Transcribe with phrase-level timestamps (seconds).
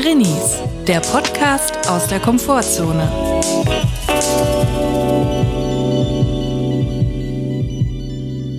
[0.00, 0.56] Drinnies,
[0.88, 3.02] der Podcast aus der Komfortzone.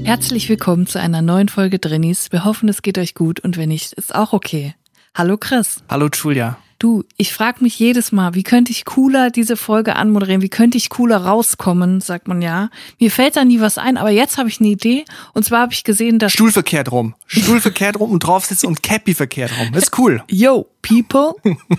[0.05, 2.31] Herzlich willkommen zu einer neuen Folge Drinnies.
[2.31, 4.76] Wir hoffen, es geht euch gut und wenn nicht, ist auch okay.
[5.15, 5.83] Hallo Chris.
[5.90, 6.59] Hallo Julia.
[6.81, 10.41] Du, ich frage mich jedes Mal, wie könnte ich cooler diese Folge anmoderieren?
[10.41, 12.71] Wie könnte ich cooler rauskommen, sagt man ja.
[12.99, 15.05] Mir fällt da nie was ein, aber jetzt habe ich eine Idee.
[15.35, 16.31] Und zwar habe ich gesehen, dass...
[16.34, 17.13] Stuhl verkehrt rum.
[17.27, 19.72] Stuhl verkehrt rum und drauf sitzen und Cappy verkehrt rum.
[19.73, 20.23] Das ist cool.
[20.31, 21.36] Yo, people.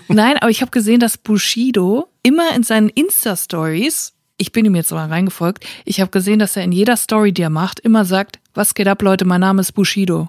[0.07, 4.93] Nein, aber ich habe gesehen, dass Bushido immer in seinen Insta-Stories, ich bin ihm jetzt
[4.93, 8.39] mal reingefolgt, ich habe gesehen, dass er in jeder Story, die er macht, immer sagt,
[8.55, 10.29] was geht ab, Leute, mein Name ist Bushido.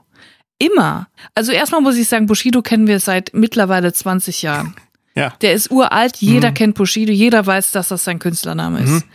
[0.65, 1.07] Immer.
[1.35, 4.75] Also erstmal muss ich sagen, Bushido kennen wir seit mittlerweile 20 Jahren.
[5.15, 5.33] Ja.
[5.41, 6.53] Der ist uralt, jeder Mhm.
[6.55, 9.05] kennt Bushido, jeder weiß, dass das sein Künstlername ist.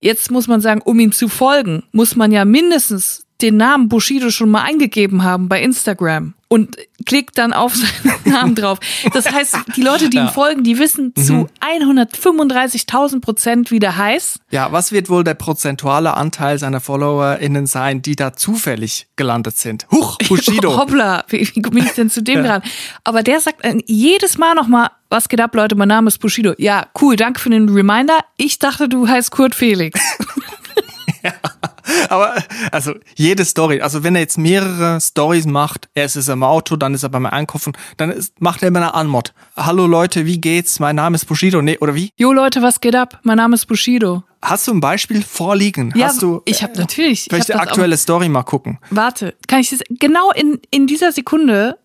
[0.00, 4.30] Jetzt muss man sagen, um ihm zu folgen, muss man ja mindestens den Namen Bushido
[4.30, 8.78] schon mal eingegeben haben bei Instagram und klickt dann auf seinen Namen drauf.
[9.12, 10.30] Das heißt, die Leute, die ihm Ja.
[10.30, 11.22] folgen, die wissen Mhm.
[11.22, 14.38] zu 135.000 Prozent, wie der heißt.
[14.50, 19.86] Ja, was wird wohl der prozentuale Anteil seiner FollowerInnen sein, die da zufällig gelandet sind?
[19.90, 20.76] Huch, Bushido.
[20.76, 22.62] Hoppla, wie, wie bin ich denn zu dem dran?
[23.02, 26.54] Aber der sagt äh, jedes Mal nochmal, was geht ab, Leute, mein Name ist Bushido.
[26.58, 28.18] Ja, cool, danke für den Reminder.
[28.36, 30.00] Ich dachte, du heißt Kurt Felix.
[32.08, 32.34] Aber
[32.70, 36.76] also jede Story, also wenn er jetzt mehrere Stories macht, erst ist er im Auto,
[36.76, 39.32] dann ist er beim Einkaufen, dann ist, macht er immer eine Anmod.
[39.56, 40.80] Hallo Leute, wie geht's?
[40.80, 41.62] Mein Name ist Bushido.
[41.62, 42.10] Nee, oder wie?
[42.16, 43.20] Jo Leute, was geht ab?
[43.22, 44.22] Mein Name ist Bushido.
[44.42, 45.92] Hast du ein Beispiel vorliegen?
[45.96, 47.22] Ja, Hast du ich habe natürlich.
[47.22, 48.78] Ich vielleicht die aktuelle Story mal gucken?
[48.90, 51.78] Warte, kann ich das genau in, in dieser Sekunde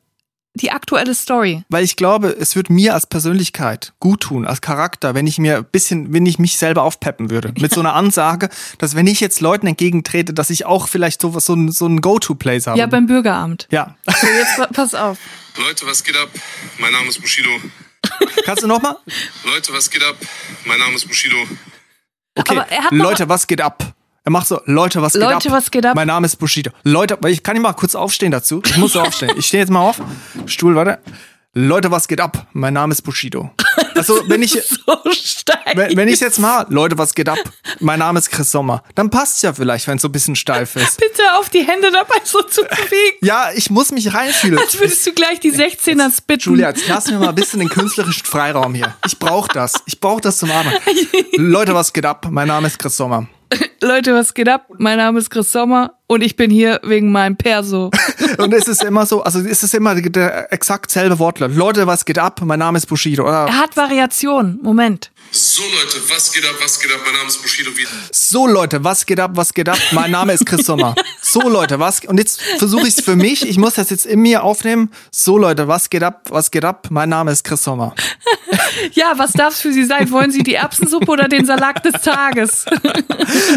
[0.55, 1.63] die aktuelle Story?
[1.69, 5.57] Weil ich glaube, es wird mir als Persönlichkeit gut tun, als Charakter, wenn ich mir
[5.57, 7.53] ein bisschen, wenn ich mich selber aufpeppen würde.
[7.59, 11.45] Mit so einer Ansage, dass wenn ich jetzt Leuten entgegentrete, dass ich auch vielleicht sowas,
[11.45, 12.79] so ein, so ein Go-To-Place habe.
[12.79, 13.67] Ja, beim Bürgeramt.
[13.71, 13.95] ja.
[14.07, 15.17] So, jetzt pa- pass auf.
[15.57, 16.29] Leute, was geht ab?
[16.79, 17.49] Mein Name ist Bushido.
[18.45, 18.95] Kannst du nochmal?
[19.45, 20.15] Leute, was geht ab?
[20.65, 21.35] Mein Name ist Bushido.
[22.35, 22.57] Okay.
[22.57, 23.93] Aber er hat noch- Leute, was geht ab?
[24.29, 25.31] Er macht so, Leute, was geht ab?
[25.31, 25.95] Leute, was geht ab?
[25.95, 26.69] Mein Name ist Bushido.
[26.83, 28.61] Leute, ich kann ich mal kurz aufstehen dazu.
[28.63, 29.31] Ich muss so aufstehen.
[29.37, 29.99] Ich stehe jetzt mal auf.
[30.45, 30.99] Stuhl, warte.
[31.55, 32.45] Leute, was geht ab?
[32.53, 33.49] Mein Name ist Bushido.
[33.95, 34.93] Also, wenn ich, So
[35.73, 37.39] wenn, wenn ich jetzt mal, Leute, was geht ab?
[37.81, 38.81] Mein Name ist Chris Sommer.
[38.95, 40.97] Dann passt's ja vielleicht, wenn es so ein bisschen steif ist.
[40.97, 43.17] Bitte auf die Hände dabei so zu bewegen.
[43.21, 44.57] Ja, ich muss mich reinfühlen.
[44.57, 46.51] Als würdest du gleich die 16er spitten.
[46.51, 48.95] Julia, jetzt lass mir mal ein bisschen den künstlerischen Freiraum hier.
[49.05, 49.73] Ich brauche das.
[49.85, 50.75] Ich brauche das zum Atmen.
[51.35, 52.27] Leute, was geht ab?
[52.29, 53.27] Mein Name ist Chris Sommer.
[53.81, 54.67] Leute, was geht ab?
[54.77, 57.91] Mein Name ist Chris Sommer und ich bin hier wegen meinem Perso.
[58.37, 61.55] Und es ist immer so, also es ist immer der exakt selbe Wortlaut.
[61.55, 62.39] Leute, was geht ab?
[62.43, 63.23] Mein Name ist Bushido.
[63.23, 64.59] Oder Er hat Variationen.
[64.61, 65.11] Moment.
[65.31, 66.55] So Leute, was geht ab?
[66.59, 67.01] Was geht ab?
[67.05, 67.69] Mein Name ist Bushido.
[67.75, 69.31] Wie so Leute, was geht ab?
[69.35, 69.77] Was geht ab?
[69.91, 70.95] Mein Name ist Chris Sommer.
[71.21, 73.47] So Leute, was und jetzt versuche ich es für mich.
[73.47, 74.89] Ich muss das jetzt in mir aufnehmen.
[75.11, 76.23] So Leute, was geht ab?
[76.29, 76.87] Was geht ab?
[76.89, 77.93] Mein Name ist Chris Sommer.
[78.93, 80.09] Ja, was darf's für Sie sein?
[80.11, 82.65] Wollen Sie die Erbsensuppe oder den Salat des Tages?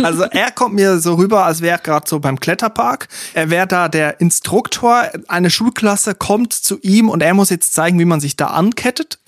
[0.03, 3.09] Also er kommt mir so rüber, als wäre er gerade so beim Kletterpark.
[3.33, 5.09] Er wäre da der Instruktor.
[5.29, 9.19] Eine Schulklasse kommt zu ihm und er muss jetzt zeigen, wie man sich da ankettet.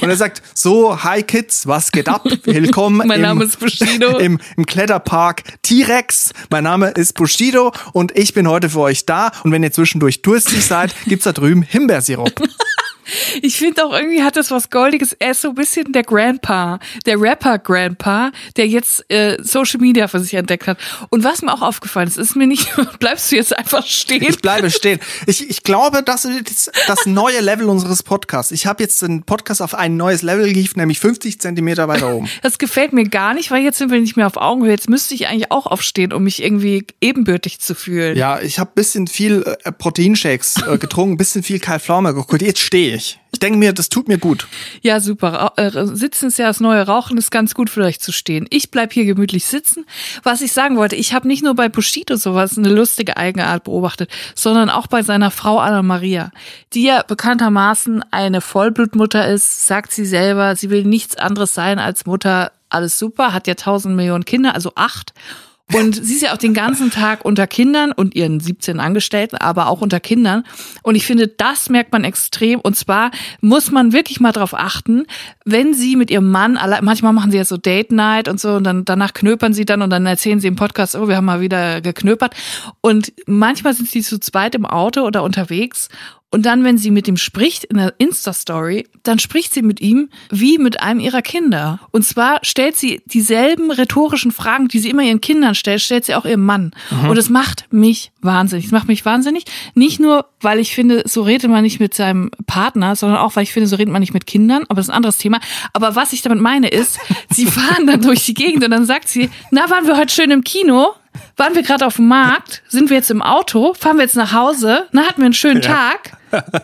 [0.00, 2.24] Und er sagt, so, hi Kids, was geht ab?
[2.44, 4.18] Willkommen Mein im, Name ist Bushido.
[4.18, 6.32] im, im Kletterpark T-Rex.
[6.50, 9.30] Mein Name ist Bushido und ich bin heute für euch da.
[9.44, 12.32] Und wenn ihr zwischendurch durstig seid, gibt's da drüben Himbeersirup.
[13.42, 15.12] Ich finde auch irgendwie hat das was Goldiges.
[15.18, 20.08] Er ist so ein bisschen der Grandpa, der Rapper Grandpa, der jetzt äh, Social Media
[20.08, 20.78] für sich entdeckt hat.
[21.10, 22.68] Und was mir auch aufgefallen ist, ist mir nicht,
[22.98, 24.22] bleibst du jetzt einfach stehen?
[24.22, 25.00] Ich bleibe stehen.
[25.26, 28.52] Ich, ich glaube, das ist das neue Level unseres Podcasts.
[28.52, 32.28] Ich habe jetzt den Podcast auf ein neues Level gehievt, nämlich 50 Zentimeter weiter oben.
[32.42, 34.72] Das gefällt mir gar nicht, weil jetzt sind wir nicht mehr auf Augenhöhe.
[34.72, 38.16] Jetzt müsste ich eigentlich auch aufstehen, um mich irgendwie ebenbürtig zu fühlen.
[38.16, 42.42] Ja, ich habe bisschen viel äh, Proteinshakes äh, getrunken, bisschen viel Kai Pflaume geguckt.
[42.42, 42.91] Jetzt stehe ich.
[42.94, 44.46] Ich denke mir, das tut mir gut.
[44.82, 45.52] Ja, super.
[45.56, 48.46] Äh, sitzen ist ja das neue Rauchen, ist ganz gut für euch zu stehen.
[48.50, 49.86] Ich bleib hier gemütlich sitzen.
[50.22, 54.10] Was ich sagen wollte, ich habe nicht nur bei Bushido sowas eine lustige Eigenart beobachtet,
[54.34, 56.30] sondern auch bei seiner Frau Anna Maria,
[56.74, 62.06] die ja bekanntermaßen eine Vollblutmutter ist, sagt sie selber, sie will nichts anderes sein als
[62.06, 62.52] Mutter.
[62.68, 65.12] Alles super, hat ja tausend Millionen Kinder, also acht.
[65.74, 69.68] Und sie ist ja auch den ganzen Tag unter Kindern und ihren 17 Angestellten, aber
[69.68, 70.44] auch unter Kindern.
[70.82, 72.60] Und ich finde, das merkt man extrem.
[72.60, 73.10] Und zwar
[73.40, 75.06] muss man wirklich mal drauf achten,
[75.46, 78.64] wenn sie mit ihrem Mann, manchmal machen sie ja so Date Night und so, und
[78.64, 81.40] dann danach knöpern sie dann und dann erzählen sie im Podcast, oh, wir haben mal
[81.40, 82.34] wieder geknöpert.
[82.82, 85.88] Und manchmal sind sie zu zweit im Auto oder unterwegs
[86.32, 90.08] Und dann, wenn sie mit ihm spricht in der Insta-Story, dann spricht sie mit ihm
[90.30, 91.78] wie mit einem ihrer Kinder.
[91.90, 96.14] Und zwar stellt sie dieselben rhetorischen Fragen, die sie immer ihren Kindern stellt, stellt sie
[96.14, 96.72] auch ihrem Mann.
[97.10, 98.64] Und es macht mich wahnsinnig.
[98.64, 99.44] Es macht mich wahnsinnig.
[99.74, 103.42] Nicht nur, weil ich finde, so redet man nicht mit seinem Partner, sondern auch, weil
[103.42, 104.62] ich finde, so redet man nicht mit Kindern.
[104.70, 105.38] Aber das ist ein anderes Thema.
[105.74, 106.98] Aber was ich damit meine ist,
[107.30, 110.30] sie fahren dann durch die Gegend und dann sagt sie, na, waren wir heute schön
[110.30, 110.94] im Kino?
[111.36, 112.62] Waren wir gerade auf dem Markt?
[112.68, 113.74] Sind wir jetzt im Auto?
[113.74, 114.86] Fahren wir jetzt nach Hause?
[114.92, 116.16] Na, hatten wir einen schönen Tag?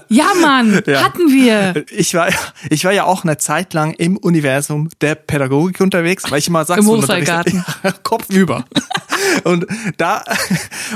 [0.09, 1.03] Ja, Mann, Ja.
[1.05, 1.85] hatten wir.
[1.91, 2.29] Ich war,
[2.71, 6.65] ich war ja auch eine Zeit lang im Universum der Pädagogik unterwegs, weil ich immer
[6.65, 7.65] sag, Im so Hochseilgarten.
[7.83, 8.65] Ja, Kopf über.
[9.45, 9.67] Und
[9.97, 10.25] da,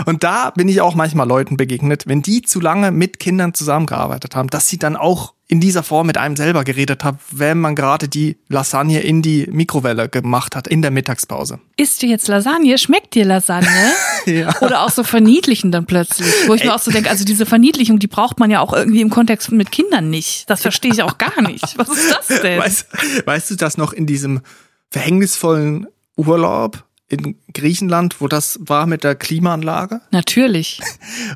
[0.07, 4.35] und da bin ich auch manchmal Leuten begegnet, wenn die zu lange mit Kindern zusammengearbeitet
[4.37, 7.75] haben, dass sie dann auch in dieser Form mit einem selber geredet haben, wenn man
[7.75, 11.61] gerade die Lasagne in die Mikrowelle gemacht hat in der Mittagspause.
[11.77, 12.79] Isst du jetzt Lasagne?
[12.79, 13.69] Schmeckt dir Lasagne?
[14.25, 14.55] Ja.
[14.61, 16.33] Oder auch so verniedlichen dann plötzlich.
[16.47, 19.01] Wo ich mir auch so denke, also diese Verniedlichung, die braucht man ja auch irgendwie
[19.01, 20.49] im Kontext mit Kindern nicht.
[20.49, 21.77] Das verstehe ich auch gar nicht.
[21.77, 22.61] Was ist das denn?
[22.61, 22.87] Weißt,
[23.27, 24.43] weißt du das noch in diesem
[24.91, 30.03] verhängnisvollen Urlaub in Griechenland, wo das war mit der Klimaanlage?
[30.13, 30.81] Natürlich.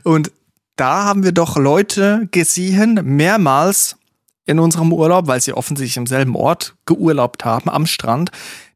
[0.05, 0.31] Und
[0.77, 3.97] da haben wir doch Leute gesehen, mehrmals
[4.47, 8.31] in unserem Urlaub, weil sie offensichtlich im selben Ort geurlaubt haben, am Strand,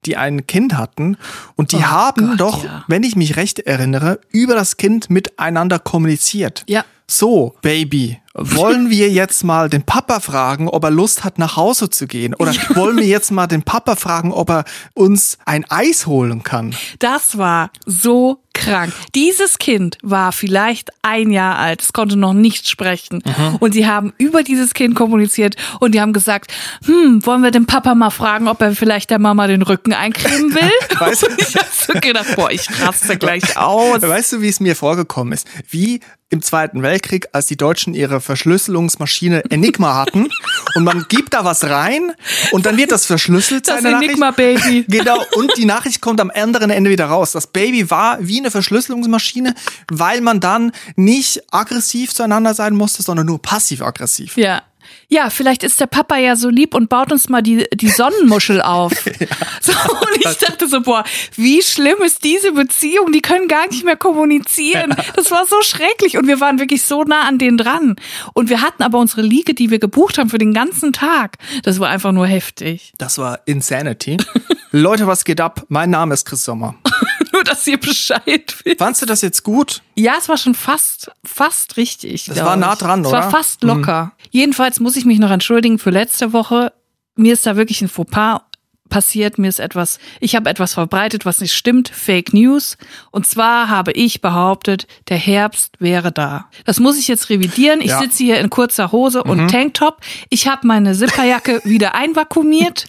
[0.04, 1.16] die ein Kind hatten.
[1.56, 2.84] Und die Oh haben Gott, doch, ja.
[2.88, 6.64] wenn ich mich recht erinnere, über das Kind miteinander kommuniziert.
[6.68, 6.84] Ja.
[7.06, 11.90] So, Baby, wollen wir jetzt mal den Papa fragen, ob er Lust hat, nach Hause
[11.90, 12.34] zu gehen?
[12.34, 14.64] Oder wollen wir jetzt mal den Papa fragen, ob er
[14.94, 16.72] uns ein Eis holen kann?
[17.00, 18.92] Das war so krank.
[19.14, 23.22] Dieses Kind war vielleicht ein Jahr alt, es konnte noch nicht sprechen.
[23.58, 26.52] Und sie haben über dieses Kind kommuniziert und die haben gesagt,
[26.84, 30.54] hm, wollen wir den Papa mal fragen, ob er vielleicht der Mama den Rücken eincremen
[30.54, 30.98] will?
[30.98, 34.02] Weißt du- und ich hab so gedacht, boah, ich raste gleich aus.
[34.02, 35.46] Weißt du, wie es mir vorgekommen ist?
[35.68, 40.28] Wie im Zweiten Weltkrieg, als die Deutschen ihre Verschlüsselungsmaschine Enigma hatten
[40.74, 42.12] und man gibt da was rein
[42.52, 43.68] und dann wird das verschlüsselt.
[43.68, 44.10] Das Nachricht.
[44.10, 44.86] Enigma-Baby.
[45.00, 47.32] Genau, und die Nachricht kommt am anderen Ende wieder raus.
[47.32, 49.54] Das Baby war wie eine Verschlüsselungsmaschine,
[49.90, 54.36] weil man dann nicht aggressiv zueinander sein musste, sondern nur passiv-aggressiv.
[54.36, 54.62] Ja.
[55.08, 58.62] Ja, vielleicht ist der Papa ja so lieb und baut uns mal die, die Sonnenmuschel
[58.62, 58.92] auf.
[59.62, 61.04] So, und ich dachte so, boah,
[61.36, 63.12] wie schlimm ist diese Beziehung?
[63.12, 64.94] Die können gar nicht mehr kommunizieren.
[65.14, 67.96] Das war so schrecklich und wir waren wirklich so nah an denen dran.
[68.32, 71.36] Und wir hatten aber unsere Liege, die wir gebucht haben für den ganzen Tag.
[71.62, 72.92] Das war einfach nur heftig.
[72.96, 74.16] Das war Insanity.
[74.72, 75.64] Leute, was geht ab?
[75.68, 76.74] Mein Name ist Chris Sommer.
[77.32, 78.78] Nur, dass ihr Bescheid wisst.
[78.78, 79.82] Fandst du das jetzt gut?
[79.94, 82.26] Ja, es war schon fast, fast richtig.
[82.26, 83.18] Das war nah dran, es oder?
[83.18, 83.22] Mhm.
[83.24, 84.12] war fast locker.
[84.30, 86.72] Jedenfalls muss ich mich noch entschuldigen für letzte Woche.
[87.16, 88.40] Mir ist da wirklich ein Fauxpas
[88.88, 89.38] passiert.
[89.38, 91.88] Mir ist etwas, ich habe etwas verbreitet, was nicht stimmt.
[91.88, 92.76] Fake News.
[93.12, 96.48] Und zwar habe ich behauptet, der Herbst wäre da.
[96.64, 97.80] Das muss ich jetzt revidieren.
[97.80, 97.98] Ich Ja.
[97.98, 98.02] Mhm.
[98.04, 100.00] sitze hier in kurzer Hose und Tanktop.
[100.28, 102.86] Ich habe meine Zipperjacke wieder einvakuumiert.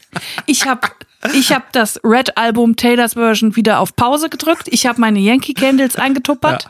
[0.47, 0.87] Ich habe
[1.35, 4.67] ich habe das Red Album Taylors Version wieder auf Pause gedrückt.
[4.71, 6.67] Ich habe meine Yankee Candles eingetuppert.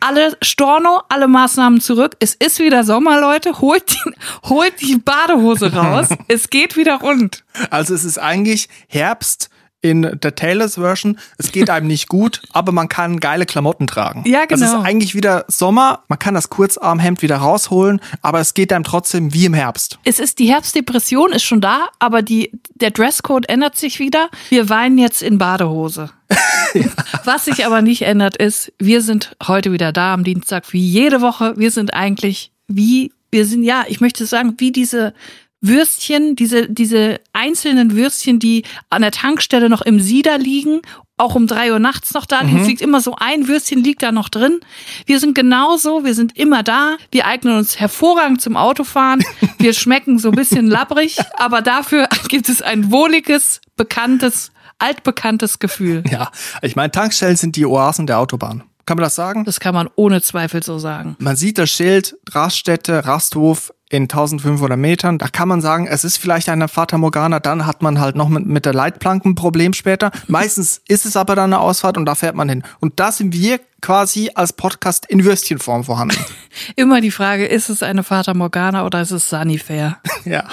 [0.00, 2.16] Alle Storno, alle Maßnahmen zurück.
[2.20, 3.60] Es ist wieder Sommer, Leute.
[3.60, 4.12] Holt die,
[4.48, 6.08] holt die Badehose raus.
[6.28, 7.44] es geht wieder rund.
[7.70, 9.48] Also es ist eigentlich Herbst
[9.82, 11.18] in der Taylors Version.
[11.38, 14.24] Es geht einem nicht gut, aber man kann geile Klamotten tragen.
[14.26, 14.80] Ja, Also es genau.
[14.82, 16.02] ist eigentlich wieder Sommer.
[16.08, 19.98] Man kann das Kurzarmhemd wieder rausholen, aber es geht einem trotzdem wie im Herbst.
[20.04, 24.28] Es ist die Herbstdepression ist schon da, aber die der Dresscode ändert sich wieder.
[24.48, 26.10] Wir weinen jetzt in Badehose.
[27.24, 31.20] Was sich aber nicht ändert ist, wir sind heute wieder da am Dienstag wie jede
[31.20, 31.54] Woche.
[31.56, 35.12] Wir sind eigentlich wie wir sind ja, ich möchte sagen, wie diese
[35.60, 40.82] Würstchen, diese diese einzelnen Würstchen, die an der Tankstelle noch im Sieder liegen,
[41.16, 42.42] auch um drei Uhr nachts noch da.
[42.42, 42.60] liegen.
[42.60, 44.60] Es liegt immer so ein Würstchen liegt da noch drin.
[45.06, 46.96] Wir sind genauso, wir sind immer da.
[47.10, 49.24] Wir eignen uns hervorragend zum Autofahren.
[49.58, 56.04] Wir schmecken so ein bisschen labbrig, aber dafür gibt es ein wohliges, bekanntes, altbekanntes Gefühl.
[56.10, 58.64] Ja, ich meine, Tankstellen sind die Oasen der Autobahn.
[58.84, 59.44] Kann man das sagen?
[59.44, 61.16] Das kann man ohne Zweifel so sagen.
[61.18, 65.18] Man sieht das Schild Raststätte, Rasthof in 1500 Metern.
[65.18, 67.38] Da kann man sagen, es ist vielleicht eine Fata Morgana.
[67.38, 70.10] Dann hat man halt noch mit, mit der Leitplanke ein Problem später.
[70.26, 72.62] Meistens ist es aber dann eine Ausfahrt und da fährt man hin.
[72.80, 76.16] Und da sind wir quasi als Podcast in Würstchenform vorhanden.
[76.76, 79.98] Immer die Frage, ist es eine Fata Morgana oder ist es Sunnyfair?
[80.24, 80.44] ja.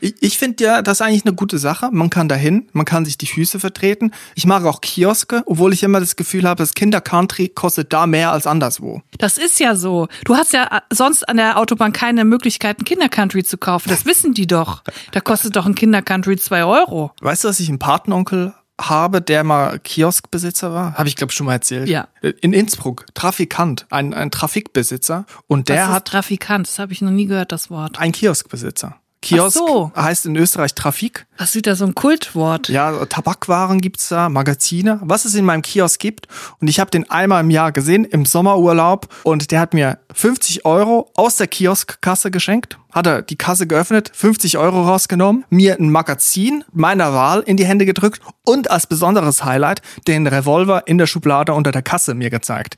[0.00, 1.90] Ich, ich finde ja, das ist eigentlich eine gute Sache.
[1.92, 4.12] Man kann dahin, man kann sich die Füße vertreten.
[4.34, 8.32] Ich mag auch Kioske, obwohl ich immer das Gefühl habe, das Kinder-Country kostet da mehr
[8.32, 9.02] als anderswo.
[9.18, 10.08] Das ist ja so.
[10.24, 13.88] Du hast ja äh, sonst an der Autobahn keine Möglichkeit, ein Kindercountry zu kaufen.
[13.88, 14.82] Das wissen die doch.
[15.12, 17.12] Da kostet doch ein Kindercountry zwei Euro.
[17.20, 20.94] Weißt du, dass ich einen Patenonkel habe, der mal Kioskbesitzer war.
[20.94, 21.88] Habe ich, glaube schon mal erzählt.
[21.88, 22.08] Ja.
[22.40, 25.26] In Innsbruck, Trafikant, ein, ein Trafikbesitzer.
[25.46, 27.98] Und der das ist hat Trafikant, das habe ich noch nie gehört, das Wort.
[27.98, 28.96] ein Kioskbesitzer.
[29.20, 29.92] Kiosk so.
[29.96, 31.26] heißt in Österreich Trafik.
[31.36, 32.68] Das ist wieder so ein Kultwort.
[32.68, 36.28] Ja, Tabakwaren gibt's da, Magazine, was es in meinem Kiosk gibt.
[36.60, 39.08] Und ich habe den einmal im Jahr gesehen, im Sommerurlaub.
[39.24, 42.78] Und der hat mir 50 Euro aus der Kioskkasse geschenkt.
[42.92, 47.66] Hat er die Kasse geöffnet, 50 Euro rausgenommen, mir ein Magazin meiner Wahl in die
[47.66, 52.30] Hände gedrückt und als besonderes Highlight den Revolver in der Schublade unter der Kasse mir
[52.30, 52.76] gezeigt.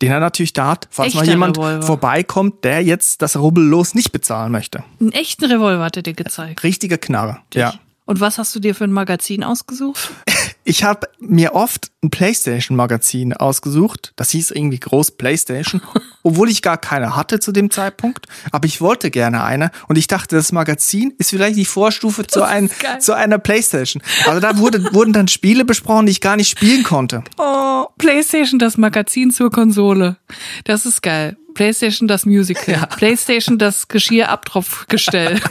[0.00, 1.82] Den er natürlich da hat, falls mal Echter jemand Revolver.
[1.82, 4.82] vorbeikommt, der jetzt das Rubbellos nicht bezahlen möchte.
[5.00, 6.62] Einen echten Revolver hat er dir gezeigt.
[6.64, 7.38] Richtige Knarre.
[7.54, 7.74] Ja.
[8.04, 10.10] Und was hast du dir für ein Magazin ausgesucht?
[10.64, 14.12] Ich habe mir oft ein PlayStation-Magazin ausgesucht.
[14.16, 15.82] Das hieß irgendwie groß PlayStation,
[16.22, 18.26] obwohl ich gar keine hatte zu dem Zeitpunkt.
[18.52, 22.44] Aber ich wollte gerne eine und ich dachte, das Magazin ist vielleicht die Vorstufe zu,
[22.44, 24.02] ein, zu einer PlayStation.
[24.26, 27.24] Also da wurde, wurden dann Spiele besprochen, die ich gar nicht spielen konnte.
[27.38, 30.16] Oh, PlayStation, das Magazin zur Konsole.
[30.64, 31.36] Das ist geil.
[31.54, 32.86] PlayStation, das Musical.
[32.96, 35.40] PlayStation, das Geschirrabtropfgestell.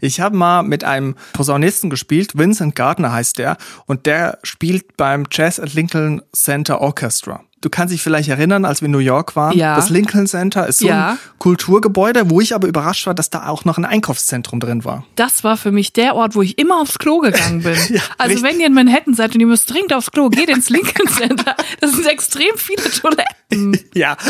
[0.00, 3.56] Ich habe mal mit einem Posaunisten gespielt, Vincent Gardner heißt der,
[3.86, 7.40] und der spielt beim Jazz at Lincoln Center Orchestra.
[7.60, 9.56] Du kannst dich vielleicht erinnern, als wir in New York waren.
[9.58, 9.74] Ja.
[9.74, 11.10] Das Lincoln Center ist so Ja.
[11.12, 15.04] ein Kulturgebäude, wo ich aber überrascht war, dass da auch noch ein Einkaufszentrum drin war.
[15.16, 17.74] Das war für mich der Ort, wo ich immer aufs Klo gegangen bin.
[17.88, 18.42] Ja, also richtig.
[18.48, 21.56] wenn ihr in Manhattan seid und ihr müsst dringend aufs Klo, geht ins Lincoln Center.
[21.80, 23.24] Das sind extrem viele Toiletten.
[23.94, 24.16] Ja.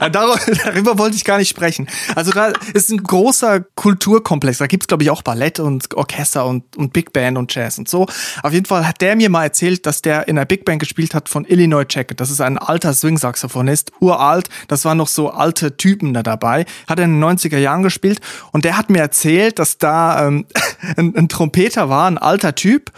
[0.00, 0.10] Dar
[0.64, 1.86] darüber wollte ich gar nicht sprechen.
[2.14, 4.58] Also da ist ein großer Kulturkomplex.
[4.58, 7.78] Da gibt's glaub glaube ich, auch Ballett und Orchester und, und Big Band und Jazz
[7.78, 8.06] und so.
[8.42, 11.14] Auf jeden Fall hat der mir mal erzählt, dass der in der Big Band gespielt
[11.14, 12.20] hat von Illinois Jacket.
[12.20, 14.48] Das ist ein alter Swing-Saxophonist, uralt.
[14.68, 16.64] Das waren noch so alte Typen da dabei.
[16.88, 18.20] Hat er in den 90er Jahren gespielt.
[18.52, 20.46] Und der hat mir erzählt, dass da ähm,
[20.96, 22.90] ein, ein Trompeter war, ein alter Typ.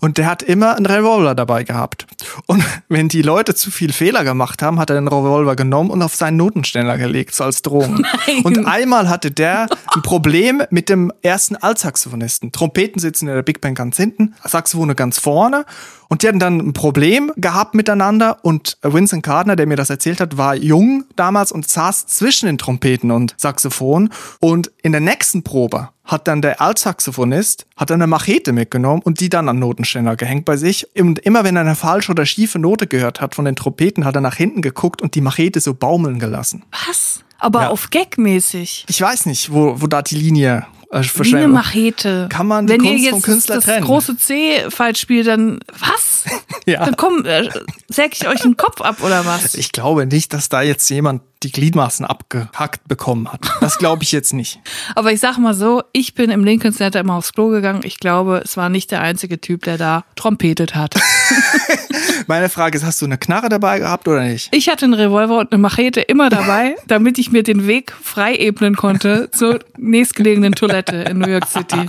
[0.00, 2.06] Und der hat immer einen Revolver dabei gehabt.
[2.46, 6.02] Und wenn die Leute zu viel Fehler gemacht haben, hat er den Revolver genommen und
[6.02, 8.04] auf seinen Notenständer gelegt, so als Drohung.
[8.26, 8.42] Nein.
[8.44, 12.52] Und einmal hatte der ein Problem mit dem ersten Altsaxophonisten.
[12.52, 15.64] Trompeten sitzen in der Big Band ganz hinten, Saxophone ganz vorne.
[16.08, 18.38] Und die hatten dann ein Problem gehabt miteinander.
[18.42, 22.58] Und Vincent Gardner, der mir das erzählt hat, war jung damals und saß zwischen den
[22.58, 24.10] Trompeten und Saxophon.
[24.40, 29.20] Und in der nächsten Probe hat dann der Altsaxophonist hat dann eine Machete mitgenommen und
[29.20, 30.86] die dann an Notenständer gehängt bei sich.
[30.96, 34.14] Und immer wenn er eine falsche oder schiefe Note gehört hat von den Trompeten, hat
[34.14, 36.64] er nach hinten geguckt und die Machete so baumeln gelassen.
[36.86, 37.20] Was?
[37.38, 37.68] Aber Ja.
[37.70, 38.86] auf Gag-mäßig.
[38.88, 41.48] Ich weiß nicht, wo, wo da die Linie äh, Wie eine.
[41.48, 42.28] Machete.
[42.30, 43.84] Kann man die Wenn Kunst ihr jetzt vom Künstler das trennen?
[43.84, 46.24] große C falsch spielt, dann was?
[46.68, 46.84] Ja.
[46.84, 47.48] Dann komm, äh,
[47.88, 49.54] säg ich euch den Kopf ab oder was?
[49.54, 53.40] Ich glaube nicht, dass da jetzt jemand die Gliedmaßen abgehackt bekommen hat.
[53.60, 54.60] Das glaube ich jetzt nicht.
[54.94, 57.80] Aber ich sag mal so, ich bin im Lincoln Center immer aufs Klo gegangen.
[57.84, 60.94] Ich glaube, es war nicht der einzige Typ, der da trompetet hat.
[62.26, 64.48] Meine Frage ist, hast du eine Knarre dabei gehabt oder nicht?
[64.52, 68.34] Ich hatte einen Revolver und eine Machete immer dabei, damit ich mir den Weg frei
[68.36, 71.86] ebnen konnte zur nächstgelegenen Toilette in New York City.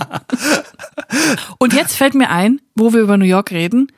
[1.58, 3.88] Und jetzt fällt mir ein, wo wir über New York reden,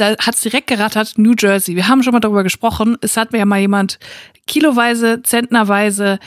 [0.00, 1.76] da hat's direkt gerattert, New Jersey.
[1.76, 2.96] Wir haben schon mal darüber gesprochen.
[3.02, 3.98] Es hat mir ja mal jemand
[4.46, 6.18] kiloweise, zentnerweise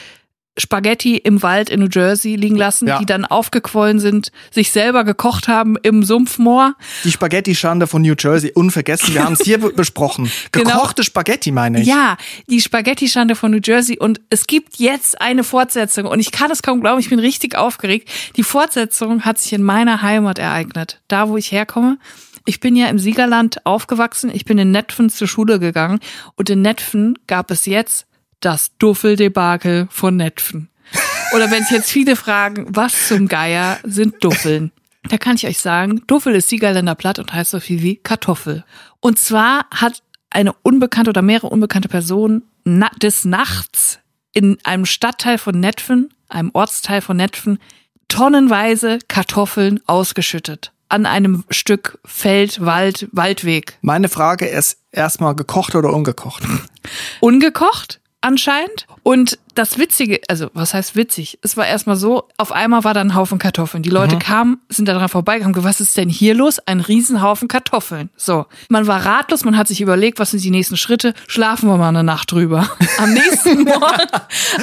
[0.55, 2.99] Spaghetti im Wald in New Jersey liegen lassen, Ja.
[2.99, 6.75] die dann aufgequollen sind, sich selber gekocht haben im Sumpfmoor.
[7.03, 9.15] Die Spaghetti-Schande von New Jersey, unvergessen.
[9.15, 10.31] Wir haben es hier be- besprochen.
[10.51, 10.69] Genau.
[10.69, 11.87] Gekochte Spaghetti, meine ich.
[11.87, 12.17] Ja,
[12.51, 16.61] die Spaghetti-Schande von New Jersey und es gibt jetzt eine Fortsetzung und ich kann es
[16.61, 18.07] kaum glauben, ich bin richtig aufgeregt.
[18.37, 21.97] Die Fortsetzung hat sich in meiner Heimat ereignet, da wo ich herkomme.
[22.45, 25.99] Ich bin ja im Siegerland aufgewachsen, ich bin in Netfen zur Schule gegangen
[26.35, 28.05] und in Netfen gab es jetzt
[28.41, 30.69] das Duffeldebakel von Netfen.
[31.33, 34.71] Oder wenn es jetzt viele fragen, was zum Geier sind Duffeln?
[35.09, 38.63] Da kann ich euch sagen, Duffel ist Siegerländer Platt und heißt so viel wie Kartoffel.
[38.99, 43.99] Und zwar hat eine unbekannte oder mehrere unbekannte Personen na des Nachts
[44.33, 47.59] in einem Stadtteil von Netfen, einem Ortsteil von Netfen,
[48.07, 50.71] tonnenweise Kartoffeln ausgeschüttet.
[50.93, 53.79] An einem Stück Feld, Wald, Waldweg.
[53.81, 56.43] Meine Frage ist erstmal gekocht oder ungekocht?
[57.19, 58.87] ungekocht anscheinend.
[59.03, 61.37] Und das Witzige, also was heißt witzig?
[61.41, 63.83] Es war erstmal so, auf einmal war da ein Haufen Kartoffeln.
[63.83, 66.59] Die Leute kamen, sind da dran vorbeigegangen, was ist denn hier los?
[66.59, 68.09] Ein Riesenhaufen Kartoffeln.
[68.15, 68.45] So.
[68.69, 71.13] Man war ratlos, man hat sich überlegt, was sind die nächsten Schritte?
[71.27, 72.67] Schlafen wir mal eine Nacht drüber.
[72.97, 74.07] Am nächsten Morgen,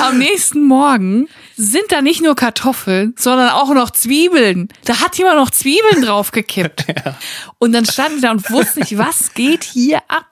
[0.01, 4.69] am nächsten Morgen sind da nicht nur Kartoffeln, sondern auch noch Zwiebeln.
[4.85, 6.87] Da hat jemand noch Zwiebeln draufgekippt.
[7.59, 10.30] Und dann standen wir da und wussten nicht, was geht hier ab?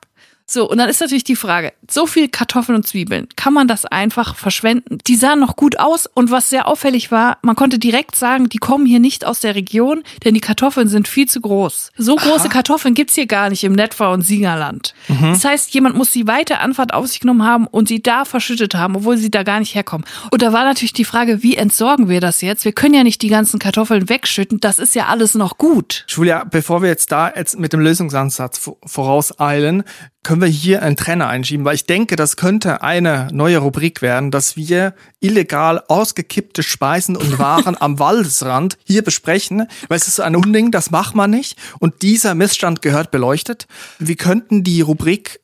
[0.50, 3.84] So, und dann ist natürlich die Frage, so viel Kartoffeln und Zwiebeln, kann man das
[3.84, 4.96] einfach verschwenden?
[5.06, 8.56] Die sahen noch gut aus und was sehr auffällig war, man konnte direkt sagen, die
[8.56, 11.92] kommen hier nicht aus der Region, denn die Kartoffeln sind viel zu groß.
[11.98, 14.94] So große Kartoffeln gibt's hier gar nicht im Netwa und Siegerland.
[15.32, 18.74] Das heißt, jemand muss die weite Anfahrt auf sich genommen haben und sie da verschüttet
[18.74, 20.06] haben, obwohl sie da gar nicht herkommen.
[20.30, 22.64] Und da war natürlich die Frage, wie entsorgen wir das jetzt?
[22.64, 26.06] Wir können ja nicht die ganzen Kartoffeln wegschütten, das ist ja alles noch gut.
[26.08, 29.84] Julia, bevor wir jetzt da jetzt mit dem Lösungsansatz vo- vorauseilen,
[30.22, 34.30] können wir hier einen Trenner einschieben, weil ich denke, das könnte eine neue Rubrik werden,
[34.30, 40.22] dass wir illegal ausgekippte Speisen und Waren am Waldesrand hier besprechen, weil es ist so
[40.22, 43.66] ein Unding, das macht man nicht und dieser Missstand gehört beleuchtet.
[43.98, 45.40] Wir könnten die Rubrik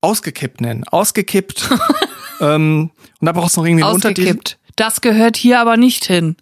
[0.00, 0.84] ausgekippt nennen.
[0.84, 1.70] Ausgekippt.
[2.40, 2.90] ähm,
[3.20, 4.28] und da brauchst du noch irgendwie einen Untertitel.
[4.28, 4.58] Ausgekippt.
[4.76, 6.36] Das gehört hier aber nicht hin.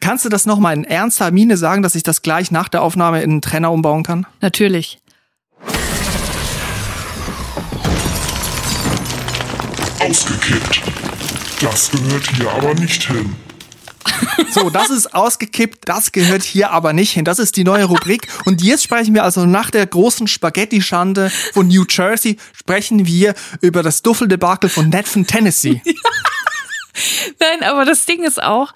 [0.00, 3.22] Kannst du das nochmal in ernster Miene sagen, dass ich das gleich nach der Aufnahme
[3.22, 4.26] in einen Trenner umbauen kann?
[4.40, 5.01] Natürlich.
[10.12, 10.82] Ausgekippt.
[11.62, 13.34] Das gehört hier aber nicht hin.
[14.50, 17.24] So, das ist ausgekippt, das gehört hier aber nicht hin.
[17.24, 18.28] Das ist die neue Rubrik.
[18.44, 23.82] Und jetzt sprechen wir also nach der großen Spaghetti-Schande von New Jersey, sprechen wir über
[23.82, 25.80] das Duffeldebakel von Netflix, Tennessee.
[27.40, 28.74] Nein, aber das Ding ist auch,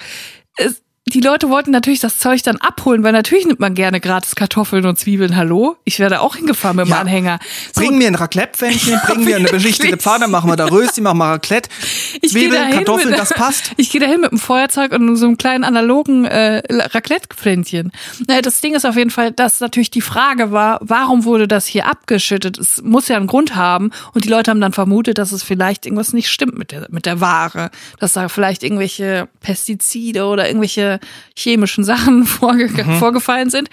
[0.56, 4.34] es, die Leute wollten natürlich das Zeug dann abholen, weil natürlich nimmt man gerne gratis
[4.34, 5.36] Kartoffeln und Zwiebeln.
[5.36, 5.76] Hallo?
[5.84, 6.98] Ich werde auch hingefahren mit dem Ja.
[6.98, 7.38] Anhänger.
[7.72, 11.18] So, Bring mir ein Raclette-Pfännchen, bring mir eine beschichtete Pfanne, machen wir da Rösti, machen
[11.18, 11.70] wir Raclette.
[12.22, 13.70] ich Zwiebeln, Kartoffeln, mit, das passt.
[13.76, 17.92] Ich gehe dahin mit einem Feuerzeug und so einem kleinen analogen äh, Raclette-Pfännchen.
[18.26, 21.66] Naja, das Ding ist auf jeden Fall, dass natürlich die Frage war, warum wurde das
[21.66, 22.58] hier abgeschüttet?
[22.58, 23.92] Es muss ja einen Grund haben.
[24.12, 27.06] Und die Leute haben dann vermutet, dass es vielleicht irgendwas nicht stimmt mit der, mit
[27.06, 27.70] der Ware.
[28.00, 30.95] Dass da vielleicht irgendwelche Pestizide oder irgendwelche
[31.36, 33.68] chemischen Sachen vorge vorgefallen sind.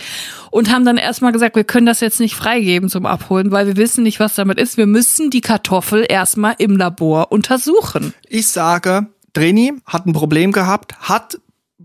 [0.51, 3.77] Und haben dann erstmal gesagt, wir können das jetzt nicht freigeben zum Abholen, weil wir
[3.77, 4.77] wissen nicht, was damit ist.
[4.77, 8.13] Wir müssen die Kartoffel erstmal im Labor untersuchen.
[8.29, 11.39] Ich sage, Dreni hat ein Problem gehabt, hat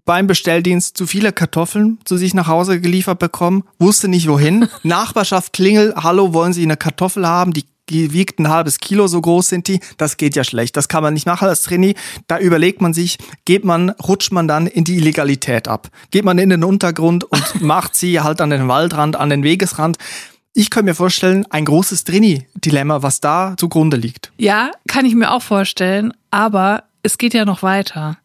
[0.04, 4.68] beim Bestelldienst zu viele Kartoffeln zu sich nach Hause geliefert bekommen, wusste nicht wohin.
[4.83, 7.52] Nachbarschaft klingelt, hallo, wollen Sie eine Kartoffel haben?
[7.52, 9.80] Die die wiegt ein halbes Kilo, so groß sind die.
[9.97, 10.76] Das geht ja schlecht.
[10.76, 11.95] Das kann man nicht machen als Trainee.
[12.26, 15.88] Da überlegt man sich, geht man, rutscht man dann in die Illegalität ab.
[16.11, 19.99] Geht man in den Untergrund und macht sie halt an den Waldrand, an den Wegesrand.
[20.54, 24.33] Ich kann mir vorstellen, ein großes Trainee-Dilemma, was da zugrunde liegt.
[24.38, 28.18] Ja, kann ich mir auch vorstellen, aber es geht ja noch weiter.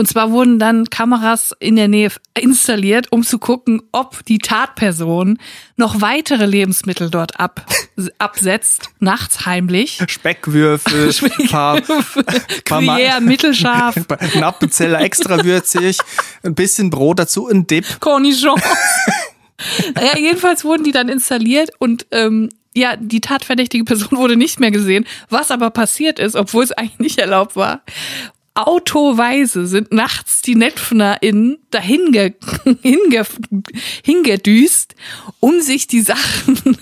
[0.00, 5.38] Und zwar wurden dann Kameras in der Nähe installiert, um zu gucken, ob die Tatperson
[5.76, 7.66] noch weitere Lebensmittel dort ab,
[8.18, 10.02] absetzt, nachts heimlich.
[10.06, 11.12] Speckwürfel,
[11.50, 13.94] paar, paar Gruyère mittelscharf,
[14.34, 15.98] ein Appenzeller extra würzig,
[16.44, 18.00] ein bisschen Brot dazu, ein Dip.
[18.00, 18.62] Cornichons.
[19.94, 24.70] naja, jedenfalls wurden die dann installiert und ähm, ja, die tatverdächtige Person wurde nicht mehr
[24.70, 25.06] gesehen.
[25.28, 27.82] Was aber passiert ist, obwohl es eigentlich nicht erlaubt war,
[28.54, 32.34] autoweise sind nachts die NetfnerInnen dahin ge
[32.82, 33.24] hinge
[34.04, 34.94] hingedüst,
[35.38, 36.58] um sich die Sachen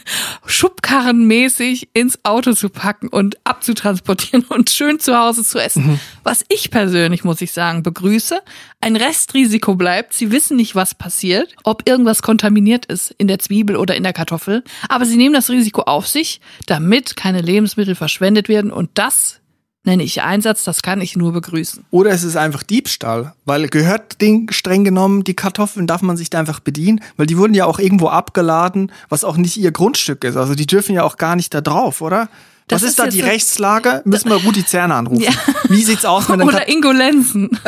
[0.46, 6.00] schubkarrenmäßig ins Auto zu packen und abzutransportieren und schön zu Hause zu essen.
[6.22, 8.40] Was ich persönlich, muss ich sagen, begrüße.
[8.80, 10.14] Ein Restrisiko bleibt.
[10.14, 14.12] Sie wissen nicht, was passiert, ob irgendwas kontaminiert ist in der Zwiebel oder in der
[14.12, 14.64] Kartoffel.
[14.88, 18.70] Aber sie nehmen das Risiko auf sich, damit keine Lebensmittel verschwendet werden.
[18.70, 19.40] Und das
[19.84, 21.84] nenne ich Einsatz, das kann ich nur begrüßen.
[21.90, 26.30] Oder es ist einfach Diebstahl, weil gehört Ding streng genommen, die Kartoffeln darf man sich
[26.30, 30.24] da einfach bedienen, weil die wurden ja auch irgendwo abgeladen, was auch nicht ihr Grundstück
[30.24, 30.36] ist.
[30.36, 32.28] Also die dürfen ja auch gar nicht da drauf, oder?
[32.68, 34.02] Das was ist, ist da die Rechtslage?
[34.04, 35.22] Müssen wir Rudi Zerner anrufen.
[35.22, 35.32] Ja.
[35.70, 37.48] Wie sieht's aus mit Oder Kat Ingo Lenzen.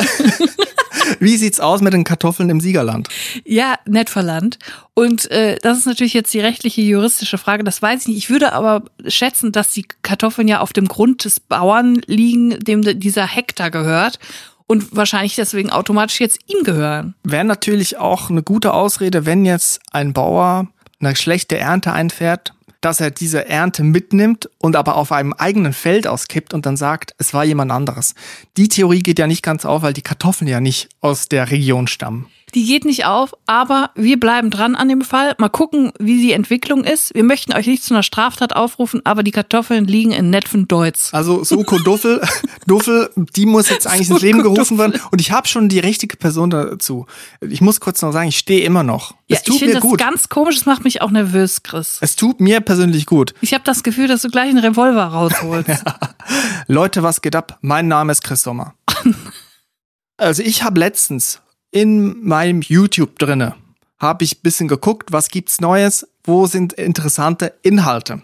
[1.19, 3.07] wie sieht's aus mit den Kartoffeln im Siegerland?
[3.45, 4.57] Ja, nett verlangt.
[4.93, 7.63] Und äh, das ist natürlich jetzt die rechtliche, juristische Frage.
[7.63, 8.17] Das weiß ich nicht.
[8.17, 12.81] Ich würde aber schätzen, dass die Kartoffeln ja auf dem Grund des Bauern liegen, dem
[12.81, 14.19] de- dieser Hektar gehört.
[14.67, 17.13] Und wahrscheinlich deswegen automatisch jetzt ihm gehören.
[17.23, 20.67] Wäre natürlich auch eine gute Ausrede, wenn jetzt ein Bauer
[21.01, 26.07] eine schlechte Ernte einfährt, dass er diese Ernte mitnimmt und aber auf einem eigenen Feld
[26.07, 28.15] auskippt und dann sagt, es war jemand anderes.
[28.57, 31.87] Die Theorie geht ja nicht ganz auf, weil die Kartoffeln ja nicht aus der Region
[31.87, 32.27] stammen.
[32.53, 35.35] Die geht nicht auf, aber wir bleiben dran an dem Fall.
[35.37, 37.13] Mal gucken, wie die Entwicklung ist.
[37.15, 41.09] Wir möchten euch nicht zu einer Straftat aufrufen, aber die Kartoffeln liegen in Netvendeutz.
[41.13, 42.21] Also Suko Duffel,
[42.67, 46.17] Duffel, die muss jetzt eigentlich ins Leben gerufen werden und ich habe schon die richtige
[46.17, 47.05] Person dazu.
[47.41, 49.15] Ich muss kurz noch sagen, ich stehe immer noch.
[49.27, 49.99] Ja, es tut ich finde mir das gut.
[49.99, 50.57] ganz komisch.
[50.57, 51.99] Es macht mich auch nervös, Chris.
[52.01, 53.33] Es tut mir persönlich gut.
[53.41, 55.69] Ich habe das Gefühl, dass du gleich einen Revolver rausholst.
[56.67, 57.57] Leute, was geht ab?
[57.61, 58.73] Mein Name ist Chris Sommer.
[60.17, 63.55] also ich habe letztens in meinem YouTube drinne
[63.99, 68.21] habe ich bisschen geguckt, was gibt's Neues, wo sind interessante Inhalte.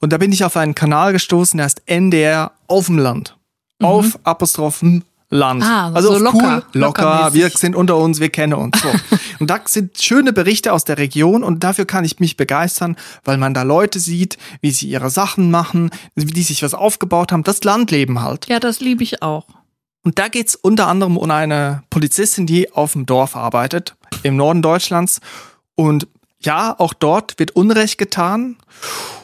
[0.00, 3.36] Und da bin ich auf einen Kanal gestoßen, der heißt NDR auf dem Land.
[3.80, 5.62] Auf Apostrophen Land.
[5.62, 5.66] Mhm.
[5.66, 7.34] Ah, also so locker, cool, locker, lockermäßig.
[7.34, 8.80] wir sind unter uns, wir kennen uns.
[8.80, 8.88] So.
[9.40, 13.36] und da sind schöne Berichte aus der Region und dafür kann ich mich begeistern, weil
[13.36, 17.42] man da Leute sieht, wie sie ihre Sachen machen, wie die sich was aufgebaut haben,
[17.42, 18.46] das Landleben halt.
[18.48, 19.46] Ja, das liebe ich auch.
[20.04, 24.62] Und da geht's unter anderem um eine Polizistin, die auf dem Dorf arbeitet, im Norden
[24.62, 25.20] Deutschlands.
[25.74, 26.06] Und
[26.40, 28.56] ja, auch dort wird Unrecht getan.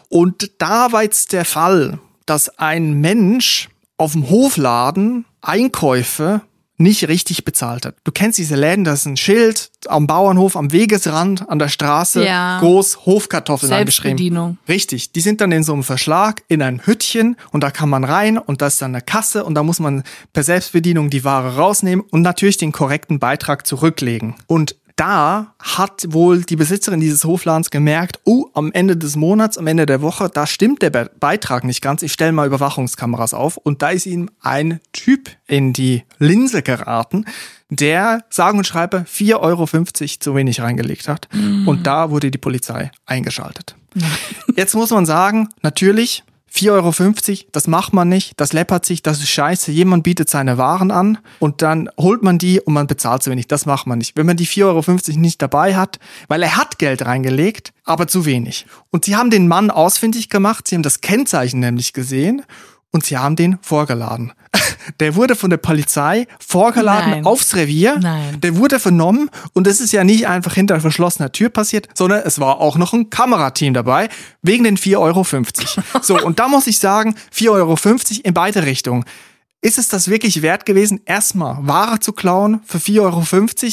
[0.09, 6.41] Und da war jetzt der Fall, dass ein Mensch auf dem Hofladen Einkäufe
[6.81, 7.95] nicht richtig bezahlt hat.
[8.05, 12.25] Du kennst diese Läden, das ist ein Schild am Bauernhof, am Wegesrand, an der Straße,
[12.25, 12.59] Ja.
[12.61, 14.17] groß Hofkartoffeln angeschrieben.
[14.19, 14.59] Selbstbedienung.
[14.69, 18.05] Richtig, die sind dann in so einem Verschlag in ein Hüttchen und da kann man
[18.05, 21.57] rein und da ist dann eine Kasse und da muss man per Selbstbedienung die Ware
[21.57, 24.35] rausnehmen und natürlich den korrekten Beitrag zurücklegen.
[24.47, 29.67] Und da hat wohl die Besitzerin dieses Hofladens gemerkt, oh, am Ende des Monats, am
[29.67, 32.03] Ende der Woche, da stimmt der Be Beitrag nicht ganz.
[32.03, 37.25] Ich stelle mal Überwachungskameras auf und da ist ihm ein Typ in die Linse geraten,
[37.71, 39.67] der sagen und schreibe 4,50 Euro
[40.19, 41.29] zu wenig reingelegt hat.
[41.65, 43.77] Und da wurde die Polizei eingeschaltet.
[44.55, 49.19] Jetzt muss man sagen, natürlich, 4,50 Euro, das macht man nicht, das läppert sich, das
[49.21, 49.71] ist scheiße.
[49.71, 53.47] Jemand bietet seine Waren an und dann holt man die und man bezahlt zu wenig.
[53.47, 54.17] Das macht man nicht.
[54.17, 58.25] Wenn man die 4,50 Euro nicht dabei hat, weil er hat Geld reingelegt, aber zu
[58.25, 58.67] wenig.
[58.91, 62.43] Und sie haben den Mann ausfindig gemacht, sie haben das Kennzeichen nämlich gesehen
[62.93, 64.33] und sie haben den vorgeladen.
[65.01, 67.27] Der wurde von der Polizei vorgeladen Nein.
[67.27, 67.99] aufs Revier.
[68.01, 68.41] Nein.
[68.41, 72.41] Der wurde vernommen und es ist ja nicht einfach hinter verschlossener Tür passiert, sondern es
[72.41, 74.09] war auch noch ein Kamerateam dabei,
[74.43, 75.25] wegen den 4,50 Euro.
[76.03, 77.77] So, und da muss ich sagen, 4,50 Euro
[78.25, 79.05] in beide Richtungen.
[79.63, 83.23] Ist es das wirklich wert gewesen, erstmal Ware zu klauen für 4,50 Euro?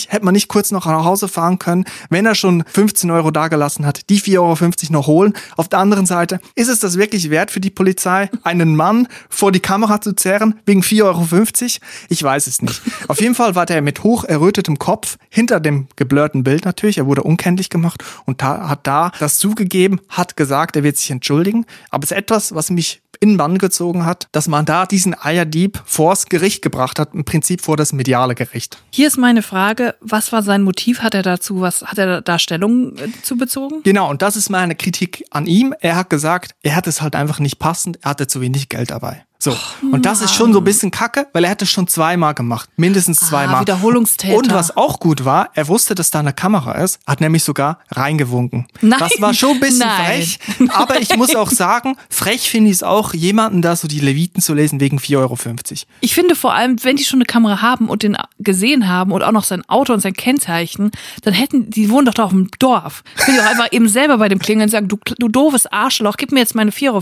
[0.09, 3.85] Hätte man nicht kurz noch nach Hause fahren können, wenn er schon 15 Euro dagelassen
[3.85, 5.33] hat, die 4,50 Euro noch holen?
[5.55, 9.53] Auf der anderen Seite, ist es das wirklich wert für die Polizei, einen Mann vor
[9.53, 11.85] die Kamera zu zerren wegen 4,50 Euro?
[12.09, 12.81] Ich weiß es nicht.
[13.07, 16.97] Auf jeden Fall war der mit hoch errötetem Kopf hinter dem geblurrten Bild natürlich.
[16.97, 21.65] Er wurde unkenntlich gemacht und hat da das zugegeben, hat gesagt, er wird sich entschuldigen.
[21.91, 25.81] Aber es ist etwas, was mich in Bann gezogen hat, dass man da diesen Eierdieb
[25.85, 28.77] vors Gericht gebracht hat, im Prinzip vor das mediale Gericht.
[28.91, 31.01] Hier ist meine Frage, was war sein Motiv?
[31.01, 33.81] Hat er dazu was, hat er da Stellung äh, zu bezogen?
[33.83, 35.73] Genau, und das ist meine Kritik an ihm.
[35.79, 38.91] Er hat gesagt, er hat es halt einfach nicht passend, er hatte zu wenig Geld
[38.91, 39.23] dabei.
[39.39, 39.55] So.
[39.91, 42.69] Und das ist schon so ein bisschen kacke, weil er hat es schon zweimal gemacht.
[42.75, 43.57] Mindestens zweimal.
[43.57, 44.35] Ah, Wiederholungstäter.
[44.35, 47.79] Und was auch gut war, er wusste, dass da eine Kamera ist, hat nämlich sogar
[47.91, 48.67] reingewunken.
[48.81, 48.99] Nein.
[48.99, 50.05] Das war schon ein bisschen Nein.
[50.05, 50.39] frech.
[50.73, 54.41] Aber ich muss auch sagen, frech finde ich es auch, jemanden da so die Leviten
[54.41, 55.37] zu lesen wegen 4,50 Euro.
[56.01, 59.21] Ich finde vor allem, wenn die schon eine Kamera haben und den gesehen haben und
[59.21, 62.49] auch noch sein Auto und sein Kennzeichen, dann hätten, die wohnen doch da auf dem
[62.57, 63.03] Dorf.
[63.17, 66.17] Können die auch einfach eben selber bei dem klingeln und sagen, du, du doofes Arschloch,
[66.17, 67.01] gib mir jetzt meine 4,50 Euro,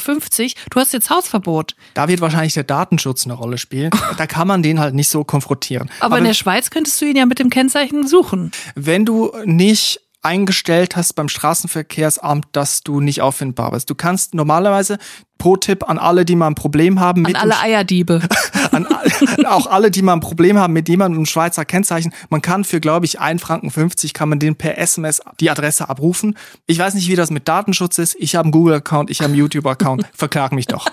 [0.72, 1.76] du hast jetzt Hausverbot.
[1.94, 3.92] Da wird wahrscheinlich der Datenschutz eine Rolle spielen.
[4.18, 5.90] Da kann man den halt nicht so konfrontieren.
[6.00, 8.52] Aber, in der Schweiz könntest du ihn ja mit dem Kennzeichen suchen.
[8.76, 13.90] wenn du nicht eingestellt hast beim Straßenverkehrsamt, dass du nicht auffindbar bist.
[13.92, 14.98] Du kannst normalerweise
[15.46, 18.20] pro Tipp an alle, die mal ein Problem haben An mit alle Eierdiebe.
[18.72, 18.88] an
[19.46, 22.14] auch alle, die mal ein Problem haben mit jemandem im Schweizer Kennzeichen.
[22.30, 25.88] Man kann für, glaube ich, 1,50 Franken 50 kann man den per SMS die Adresse
[25.88, 26.36] abrufen.
[26.66, 28.16] Ich weiß nicht, wie das mit Datenschutz ist.
[28.20, 30.06] Ich habe einen Google-Account, ich habe einen YouTube-Account.
[30.14, 30.88] Verklag mich doch.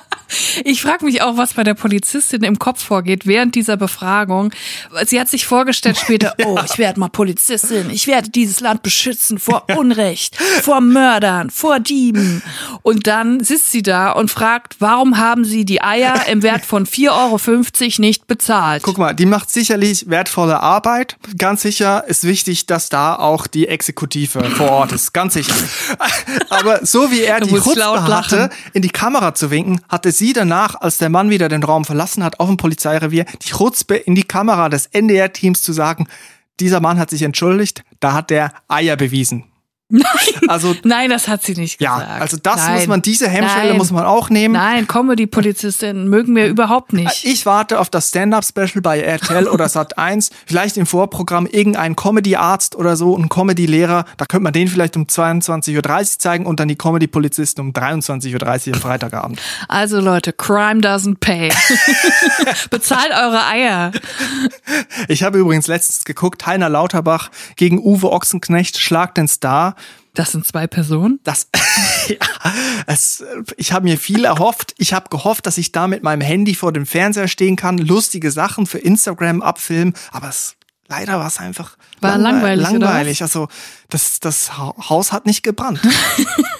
[0.65, 4.53] Ich frage mich auch, was bei der Polizistin im Kopf vorgeht während dieser Befragung.
[5.07, 9.39] Sie hat sich vorgestellt später, oh, ich werde mal Polizistin, ich werde dieses Land beschützen
[9.39, 12.43] vor Unrecht, vor Mördern, vor Dieben.
[12.83, 14.42] Und dann sitzt sie da und fragt,
[14.81, 18.83] warum haben Sie die Eier im Wert von 4,50 Euro nicht bezahlt?
[18.83, 21.17] Guck mal, die macht sicherlich wertvolle Arbeit.
[21.39, 25.15] Ganz sicher ist wichtig, dass da auch die Exekutive vor Ort ist.
[25.15, 25.55] Ganz sicher.
[26.51, 30.75] Aber so wie er die Chutzpe hatte, in die Kamera zu winken, hatte sie danach,
[30.75, 34.25] als der Mann wieder den Raum verlassen hat, auf dem Polizeirevier, die Chutzpe in die
[34.25, 36.09] Kamera des NDR-Teams zu sagen,
[36.59, 39.52] dieser Mann hat sich entschuldigt, da hat der Eier bewiesen.
[39.95, 42.23] Nein, Also nein, das hat sie nicht ja, gesagt.
[42.23, 42.75] also das Nein.
[42.77, 43.77] muss man, diese Hemmschwelle Nein.
[43.77, 44.55] muss man auch nehmen.
[44.55, 47.27] Nein, Comedy-Polizistinnen mögen wir überhaupt nicht.
[47.27, 50.31] Ich warte auf das Stand-Up-Special bei RTL oder Sat1.
[50.47, 54.07] Vielleicht im Vorprogramm irgendein Comedy-Arzt oder so, ein Comedy-Lehrer.
[54.17, 58.69] Da könnte man den vielleicht um 22.30 Uhr zeigen und dann die Comedy-Polizisten um 23.30
[58.69, 59.43] Uhr am Freitagabend.
[59.69, 61.51] Also Leute, crime doesn't pay.
[62.71, 63.93] Bezahlt eure Eier.
[65.09, 69.75] Ich habe übrigens letztens geguckt, Heiner Lauterbach gegen Uwe Ochsenknecht, Schlag den Star.
[70.15, 71.21] Das sind zwei Personen.
[71.25, 71.49] Das,
[72.09, 72.17] ja,
[72.87, 73.25] es,
[73.57, 74.75] ich habe mir viel erhofft.
[74.79, 78.31] Ich habe gehofft, dass ich da mit meinem Handy vor dem Fernseher stehen kann, lustige
[78.31, 80.57] Sachen für Instagram abfilmen, aber es
[80.89, 83.23] leider war es einfach War langweilig, langweilig.
[83.23, 83.49] Also
[83.89, 85.81] das, das Ha- Haus hat nicht gebrannt.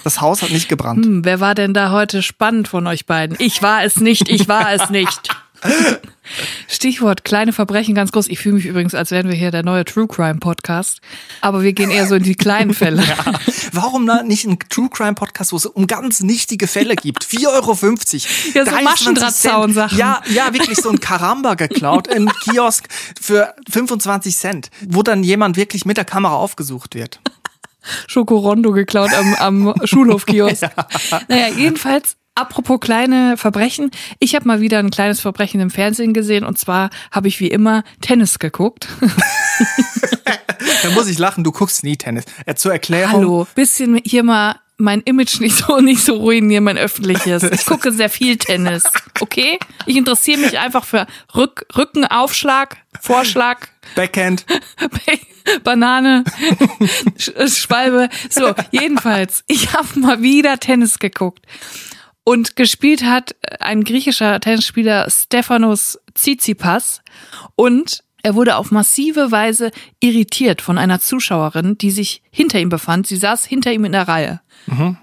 [0.03, 1.05] das Haus hat nicht gebrannt.
[1.05, 3.35] Hm, wer war denn da heute spannend von euch beiden?
[3.39, 5.29] Ich war es nicht, ich war es nicht.
[6.67, 8.27] Stichwort kleine Verbrechen ganz groß.
[8.27, 10.99] Ich fühle mich übrigens, als wären wir hier der neue True Crime Podcast.
[11.41, 13.03] Aber wir gehen eher so in die kleinen Fälle.
[13.71, 17.25] Warum da nicht ein True Crime Podcast, wo es um ganz nichtige Fälle gibt?
[17.25, 17.71] 4,50 Euro.
[17.73, 19.97] Ja, so 23 Maschendrahtzaun-Sachen.
[19.97, 22.87] Ja, ja, wirklich so ein Karamba geklaut im Kiosk
[23.19, 27.19] für 25 Cent, wo dann jemand wirklich mit der Kamera aufgesucht wird.
[28.07, 30.63] Schokorondo geklaut am, am Schulhofkiosk.
[31.27, 33.91] Naja, jedenfalls, apropos kleine Verbrechen.
[34.19, 37.47] Ich habe mal wieder ein kleines Verbrechen im Fernsehen gesehen und zwar habe ich wie
[37.49, 38.87] immer Tennis geguckt.
[40.81, 42.25] Da muss ich lachen, du guckst nie Tennis.
[42.55, 43.11] Zur Erklärung.
[43.13, 47.43] Hallo, bisschen hier mal mein Image nicht so nicht so ruinieren, mein öffentliches.
[47.43, 48.83] Ich gucke sehr viel Tennis,
[49.21, 49.59] okay?
[49.85, 54.45] Ich interessiere mich einfach für Rück, Rückenaufschlag, Vorschlag, Backhand.
[55.63, 56.23] Banane,
[57.17, 58.09] Sch- Schwalbe.
[58.29, 61.45] So, jedenfalls, ich habe mal wieder Tennis geguckt.
[62.23, 67.01] Und gespielt hat ein griechischer Tennisspieler Stefanos Tsitsipas.
[67.55, 73.07] Und er wurde auf massive Weise irritiert von einer Zuschauerin, die sich hinter ihm befand.
[73.07, 74.39] Sie saß hinter ihm in der Reihe.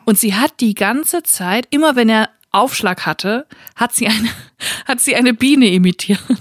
[0.07, 4.29] Und sie hat die ganze Zeit, immer wenn er Aufschlag hatte, hat sie eine,
[4.87, 6.21] hat sie eine Biene imitiert.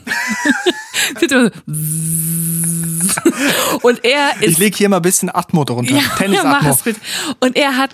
[3.81, 5.93] Und er ist Ich leg hier mal ein bisschen Atmo drunter.
[5.93, 6.75] ja, Tennis Atmo.
[7.39, 7.91] Und er hat.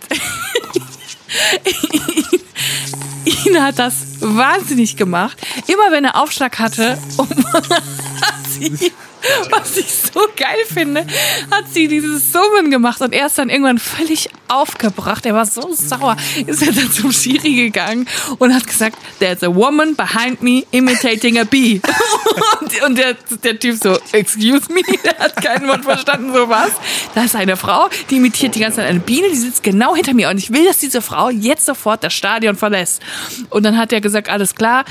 [3.45, 5.38] Ihn hat das wahnsinnig gemacht.
[5.67, 7.27] Immer wenn er Aufschlag hatte, um,
[8.49, 8.91] sie,
[9.49, 11.05] was ich so geil finde,
[11.51, 15.25] hat sie dieses Summen gemacht und er ist dann irgendwann völlig aufgebracht.
[15.25, 18.07] Er war so sauer, ist er dann zum Schiri gegangen
[18.39, 21.81] und hat gesagt, there's a woman behind me imitating a bee.
[22.61, 26.71] und, und der, der Typ so, excuse me, der hat kein Wort verstanden, so was.
[27.13, 30.13] Da ist eine Frau, die imitiert die ganze Zeit eine Biene, die sitzt genau hinter
[30.13, 33.01] mir und ich will, dass diese Frau jetzt sofort das Stadion verlässt.
[33.49, 34.85] Und dann hat er gesagt, alles klar,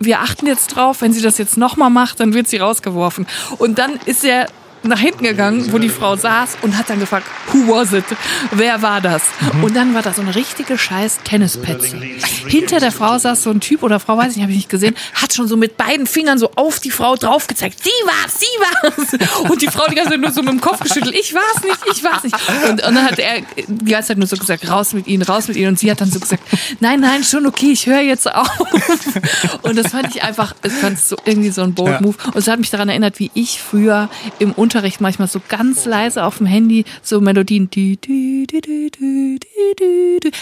[0.00, 3.26] wir achten jetzt drauf, wenn sie das jetzt nochmal macht, dann wird sie rausgeworfen.
[3.58, 4.46] Und dann ist er
[4.84, 8.04] nach hinten gegangen, wo die Frau saß und hat dann gefragt, who was it?
[8.50, 9.22] Wer war das?
[9.62, 11.96] Und dann war da so eine richtige scheiß Tennispetze.
[12.46, 14.68] Hinter der Frau saß so ein Typ oder Frau, weiß ich nicht, habe ich nicht
[14.68, 17.78] gesehen, hat schon so mit beiden Fingern so auf die Frau drauf gezeigt.
[17.82, 18.46] Sie war's, sie
[19.18, 19.50] war's.
[19.50, 21.14] Und die Frau die ganze Zeit nur so mit dem Kopf geschüttelt.
[21.14, 22.36] Ich war's nicht, ich war's nicht.
[22.68, 25.48] Und, und dann hat er die ganze Zeit nur so gesagt, raus mit ihnen, raus
[25.48, 25.68] mit ihnen.
[25.68, 26.42] Und sie hat dann so gesagt,
[26.80, 28.48] nein, nein, schon okay, ich höre jetzt auf.
[29.62, 32.00] Und das fand ich einfach, ich fand es so irgendwie so ein bold Ja.
[32.00, 32.16] Move.
[32.26, 35.84] Und es hat mich daran erinnert, wie ich früher im Unterricht Unterricht manchmal so ganz
[35.84, 37.70] leise auf dem Handy so Melodien.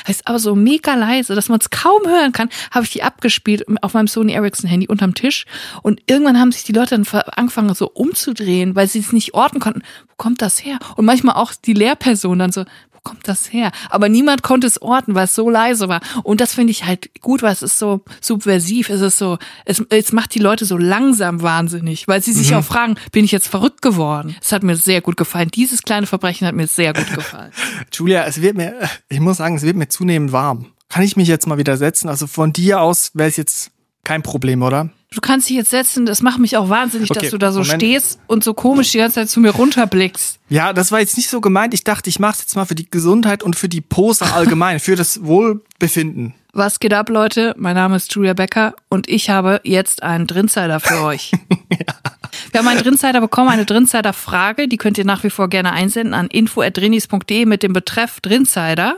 [0.09, 3.67] Heißt aber so mega leise, dass man es kaum hören kann, habe ich die abgespielt
[3.83, 5.45] auf meinem Sony Ericsson Handy unterm Tisch.
[5.83, 9.61] Und irgendwann haben sich die Leute dann angefangen so umzudrehen, weil sie es nicht orten
[9.61, 9.83] konnten.
[10.09, 10.79] Wo kommt das her?
[10.97, 12.65] Und manchmal auch die Lehrperson dann so,
[13.03, 13.73] kommt das her?
[13.91, 16.01] Aber niemand konnte es orten, weil es so leise war.
[16.23, 18.89] Und das finde ich halt gut, weil es ist so subversiv.
[18.91, 22.65] Es ist so, es, es macht die Leute so langsam wahnsinnig, weil sie sich auch
[22.65, 24.37] fragen, bin ich jetzt verrückt geworden?
[24.41, 25.51] Es hat mir sehr gut gefallen.
[25.51, 27.53] Dieses kleine Verbrechen hat mir sehr gut gefallen.
[27.93, 28.75] Julia, es wird mir,
[29.09, 30.67] ich muss sagen, es wird mir zunehmend warm.
[30.89, 32.09] Kann ich mich jetzt mal wieder setzen?
[32.09, 33.71] Also von dir aus wäre es jetzt
[34.05, 34.91] kein Problem, oder?
[35.15, 37.61] Du kannst dich jetzt setzen, das macht mich auch wahnsinnig, Okay, dass du da so
[37.61, 37.83] Moment.
[37.83, 40.39] stehst und so komisch die ganze Zeit zu mir runterblickst.
[40.49, 41.75] Ja, das war jetzt nicht so gemeint.
[41.75, 44.81] Ich dachte, ich mache es jetzt mal für die Gesundheit und für die Pose allgemein,
[44.81, 46.35] für das Wohlbefinden.
[46.55, 47.55] Was geht ab, Leute?
[47.57, 51.33] Mein Name ist Julia Becker und ich habe jetzt einen Drinsider für euch.
[52.51, 56.13] Wir haben einen Drinsider bekommen, eine Drinsider-Frage, die könnt ihr nach wie vor gerne einsenden
[56.13, 58.97] an info.drinis.de mit dem Betreff Drinsider.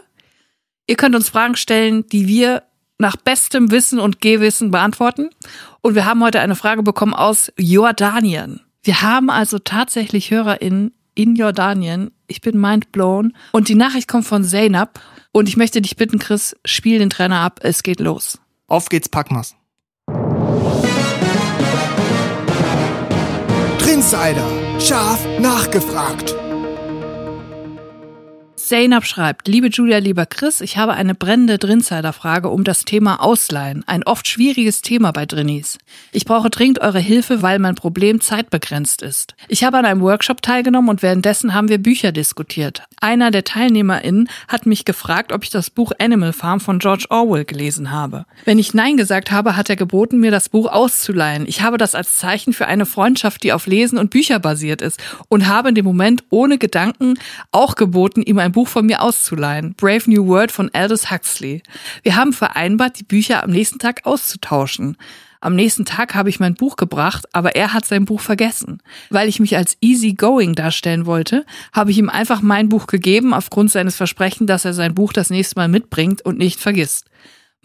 [0.88, 2.64] Ihr könnt uns Fragen stellen, die wir
[2.98, 5.31] nach bestem Wissen und Gehwissen beantworten.
[5.85, 8.62] Und wir haben heute eine Frage bekommen aus Jordanien.
[8.83, 12.11] Wir haben also tatsächlich HörerInnen in Jordanien.
[12.27, 13.37] Ich bin mind blown.
[13.53, 14.99] Und die Nachricht kommt von Zainab.
[15.31, 17.61] Und ich möchte dich bitten, Chris, spiel den Trainer ab.
[17.62, 18.38] Es geht los.
[18.66, 19.57] Auf geht's, Packmas.
[23.79, 24.81] Trinsider.
[24.81, 26.35] Scharf nachgefragt.
[28.64, 33.85] Zainab schreibt, liebe Julia, lieber Chris, ich habe eine brennende Drinsider-Frage um das Thema Ausleihen.
[33.87, 35.77] Ein oft schwieriges Thema bei Drinnies.
[36.12, 39.35] Ich brauche dringend eure Hilfe, weil mein Problem zeitbegrenzt ist.
[39.48, 42.83] Ich habe an einem Workshop teilgenommen und währenddessen haben wir Bücher diskutiert.
[43.03, 47.44] Einer der TeilnehmerInnen hat mich gefragt, ob ich das Buch Animal Farm von George Orwell
[47.44, 48.24] gelesen habe.
[48.46, 51.44] Wenn ich Nein gesagt habe, hat er geboten, mir das Buch auszuleihen.
[51.46, 54.98] Ich habe das als Zeichen für eine Freundschaft, die auf Lesen und Bücher basiert ist
[55.29, 57.18] und habe in dem Moment ohne Gedanken
[57.53, 59.75] auch geboten, ihm ein Buch von mir auszuleihen.
[59.75, 61.62] Brave New World von Aldous Huxley.
[62.03, 64.97] Wir haben vereinbart, die Bücher am nächsten Tag auszutauschen.
[65.40, 68.81] Am nächsten Tag habe ich mein Buch gebracht, aber er hat sein Buch vergessen.
[69.11, 73.71] Weil ich mich als easygoing darstellen wollte, habe ich ihm einfach mein Buch gegeben aufgrund
[73.71, 77.11] seines Versprechens, dass er sein Buch das nächste Mal mitbringt und nicht vergisst.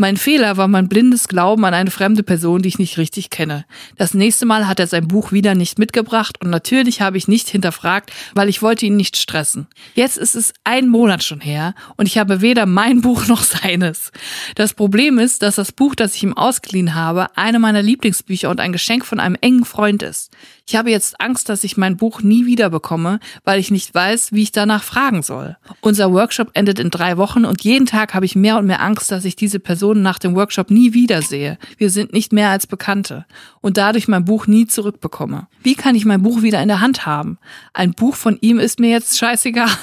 [0.02, 3.66] Mein Fehler war mein blindes Glauben an eine fremde Person, die ich nicht richtig kenne.
[3.98, 7.50] Das nächste Mal hat er sein Buch wieder nicht mitgebracht und natürlich habe ich nicht
[7.50, 9.68] hinterfragt, weil ich wollte ihn nicht stressen.
[9.96, 14.14] Jetzt ist es ein Monat schon her und ich habe weder mein Buch noch seines.
[14.56, 18.62] Das Problem ist, dass das Buch, das ich ihm ausgeliehen habe, eine meiner Lieblingsbücher und
[18.62, 20.32] ein Geschenk von einem engen Freund ist.
[20.70, 24.34] Ich habe jetzt Angst, dass ich mein Buch nie wieder bekomme, weil ich nicht weiß,
[24.34, 25.58] wie ich danach fragen soll.
[25.82, 29.10] Unser Workshop endet in drei Wochen und jeden Tag habe ich mehr und mehr Angst,
[29.10, 31.58] dass ich diese Person nach dem Workshop nie wiedersehe.
[31.80, 33.26] Wir sind nicht mehr als Bekannte
[33.62, 35.48] und dadurch mein Buch nie zurückbekomme.
[35.64, 37.40] Wie kann ich mein Buch wieder in der Hand haben?
[37.74, 39.70] Ein Buch von ihm ist mir jetzt scheißegal.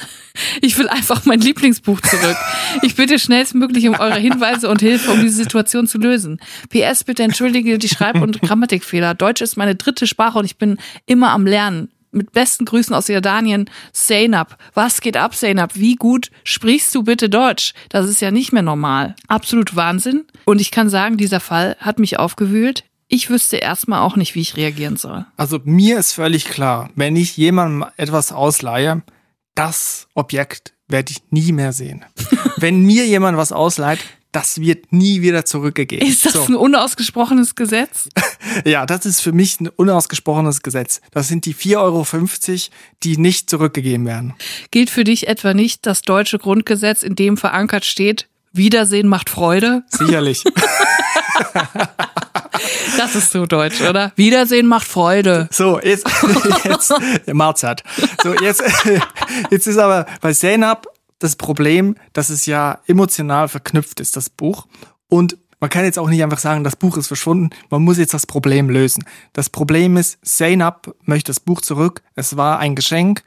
[0.60, 2.36] Ich will einfach mein Lieblingsbuch zurück.
[2.82, 6.40] Ich bitte schnellstmöglich um eure Hinweise und Hilfe, um diese Situation zu lösen.
[6.68, 9.14] PS, bitte entschuldige die Schreib- und Grammatikfehler.
[9.14, 10.75] Deutsch ist meine dritte Sprache und ich bin
[11.06, 11.90] immer am Lernen.
[12.12, 14.56] Mit besten Grüßen aus Jordanien, Zainab.
[14.72, 15.72] Was geht ab, Zainab?
[15.74, 17.74] Wie gut sprichst du bitte Deutsch?
[17.90, 19.16] Das ist ja nicht mehr normal.
[19.28, 20.24] Absolut Wahnsinn.
[20.46, 22.84] Und ich kann sagen, dieser Fall hat mich aufgewühlt.
[23.08, 25.26] Ich wüsste erstmal auch nicht, wie ich reagieren soll.
[25.36, 29.02] Also mir ist völlig klar, wenn ich jemandem etwas ausleihe,
[29.54, 32.04] das Objekt werde ich nie mehr sehen.
[32.56, 34.00] wenn mir jemand was ausleiht,
[34.32, 36.06] das wird nie wieder zurückgegeben.
[36.06, 36.44] Ist das So.
[36.46, 38.08] ein unausgesprochenes Gesetz?
[38.64, 41.00] Ja, das ist für mich ein unausgesprochenes Gesetz.
[41.12, 42.04] Das sind die 4,50 Euro,
[43.02, 44.34] die nicht zurückgegeben werden.
[44.70, 49.82] Gilt für dich etwa nicht das deutsche Grundgesetz, in dem verankert steht, Wiedersehen macht Freude?
[49.88, 50.44] Sicherlich.
[52.96, 54.12] Das ist so deutsch, oder?
[54.16, 55.48] Wiedersehen macht Freude.
[55.52, 56.08] So, jetzt,
[56.64, 56.94] jetzt
[57.32, 57.82] Mahlzeit.
[58.22, 58.62] So, jetzt,
[59.50, 60.86] jetzt ist aber bei Zainab
[61.18, 64.66] das Problem, dass es ja emotional verknüpft ist, das Buch.
[65.08, 67.50] Und man kann jetzt auch nicht einfach sagen, das Buch ist verschwunden.
[67.70, 69.04] Man muss jetzt das Problem lösen.
[69.32, 72.02] Das Problem ist, Zainab möchte das Buch zurück.
[72.14, 73.22] Es war ein Geschenk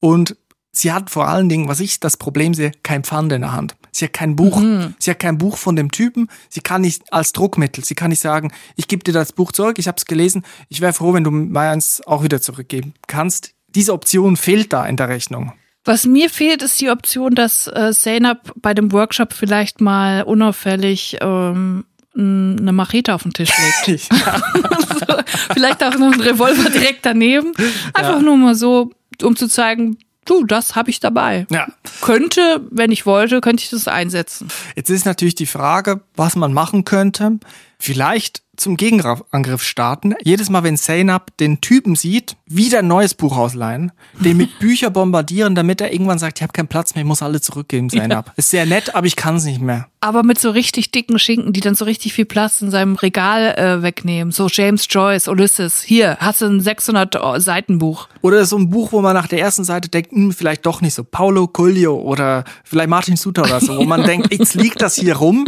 [0.00, 0.36] und
[0.72, 3.76] sie hat vor allen Dingen, was ich das Problem sehe, kein Pfand in der Hand.
[3.92, 4.60] Sie hat kein Buch.
[4.98, 6.28] Sie hat kein Buch von dem Typen.
[6.48, 7.84] Sie kann nicht als Druckmittel.
[7.84, 10.44] Sie kann nicht sagen, ich gebe dir das Buch zurück, ich habe es gelesen.
[10.68, 13.54] Ich wäre froh, wenn du meins auch wieder zurückgeben kannst.
[13.68, 15.52] Diese Option fehlt da in der Rechnung.
[15.88, 21.16] Was mir fehlt, ist die Option, dass äh, Zainab bei dem Workshop vielleicht mal unauffällig
[21.22, 23.50] ähm, eine Machete auf den Tisch
[23.86, 24.02] legt.
[25.54, 27.54] vielleicht auch noch ein Revolver direkt daneben.
[27.94, 28.90] Einfach nur mal so,
[29.22, 29.96] um zu zeigen,
[30.26, 31.46] du, das habe ich dabei.
[31.50, 31.68] Ja.
[32.02, 34.48] Könnte, wenn ich wollte, könnte ich das einsetzen.
[34.76, 37.38] Jetzt ist natürlich die Frage, was man machen könnte.
[37.78, 40.14] Vielleicht zum Gegenangriff starten.
[40.22, 44.90] Jedes Mal, wenn Zainab den Typen sieht, wieder ein neues Buch ausleihen, den mit Bücher
[44.90, 48.32] bombardieren, damit er irgendwann sagt, ich habe keinen Platz mehr, ich muss alle zurückgeben, Zainab.
[48.36, 49.88] Ist sehr nett, aber ich kann es nicht mehr.
[50.00, 53.54] Aber mit so richtig dicken Schinken, die dann so richtig viel Platz in seinem Regal
[53.56, 54.32] äh, wegnehmen.
[54.32, 55.82] So James Joyce, Ulysses.
[55.82, 58.08] Hier, hast du ein 600 Seiten Buch.
[58.22, 60.94] Oder so ein Buch, wo man nach der ersten Seite denkt, hm, vielleicht doch nicht
[60.94, 61.02] so.
[61.02, 65.16] Paulo Coelho oder vielleicht Martin Suter oder so, wo man denkt, jetzt liegt das hier
[65.16, 65.46] rum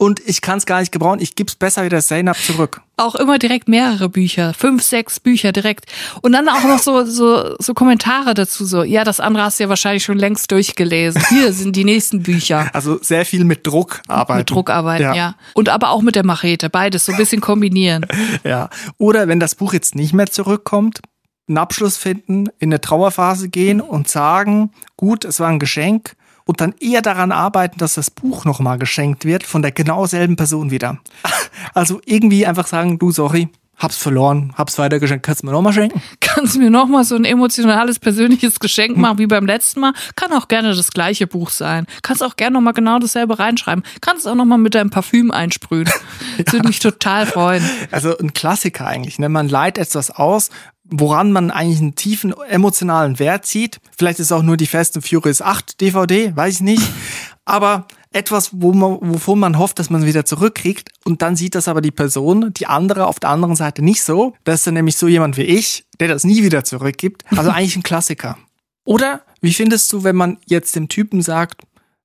[0.00, 2.80] und ich kann es gar nicht gebrauchen, ich gib's besser wieder Zainab zurück.
[2.96, 4.54] Auch immer direkt mehrere Bücher.
[4.54, 5.84] Fünf, sechs Bücher direkt.
[6.22, 8.64] Und dann auch noch so, so, so Kommentare dazu.
[8.64, 11.22] So, ja, das andere hast du ja wahrscheinlich schon längst durchgelesen.
[11.28, 12.70] Hier sind die nächsten Bücher.
[12.72, 14.38] Also sehr viel mit Druck arbeiten.
[14.38, 15.34] Mit Druckarbeiten, ja.
[15.52, 16.70] Und aber auch mit der Machete.
[16.70, 18.06] Beides so ein bisschen kombinieren.
[18.42, 18.70] Ja.
[18.96, 21.00] Oder wenn das Buch jetzt nicht mehr zurückkommt,
[21.46, 26.16] einen Abschluss finden, in eine Trauerphase gehen und sagen, gut, es war ein Geschenk
[26.50, 30.34] und dann eher daran arbeiten, dass das Buch nochmal geschenkt wird von der genau selben
[30.34, 30.98] Person wieder.
[31.74, 36.00] Also irgendwie einfach sagen, du, sorry, hab's verloren, hab's weitergeschenkt, kannst du mir nochmal schenken?
[36.20, 39.92] Kannst du mir noch mal so ein emotionales, persönliches Geschenk machen wie beim letzten Mal?
[40.16, 41.86] Kann auch gerne das gleiche Buch sein.
[42.02, 43.84] Kannst auch gerne noch mal genau dasselbe reinschreiben.
[44.00, 45.90] Kannst auch noch mal mit deinem Parfüm einsprühen.
[46.38, 47.68] Das würde mich total freuen.
[47.90, 49.18] Also ein Klassiker eigentlich.
[49.18, 49.28] Ne?
[49.28, 50.50] Man leiht etwas aus,
[50.90, 53.80] woran man eigentlich einen tiefen emotionalen Wert sieht.
[53.96, 56.82] Vielleicht ist es auch nur die Fast and Furious 8 DVD, weiß ich nicht.
[57.44, 60.90] Aber etwas, wo man, wovon man hofft, dass man es wieder zurückkriegt.
[61.04, 64.34] Und dann sieht das aber die Person, die andere auf der anderen Seite nicht so.
[64.44, 67.24] Das ist dann nämlich so jemand wie ich, der das nie wieder zurückgibt.
[67.36, 68.36] Also eigentlich ein Klassiker.
[68.84, 71.62] Oder wie findest du, wenn man jetzt dem Typen sagt,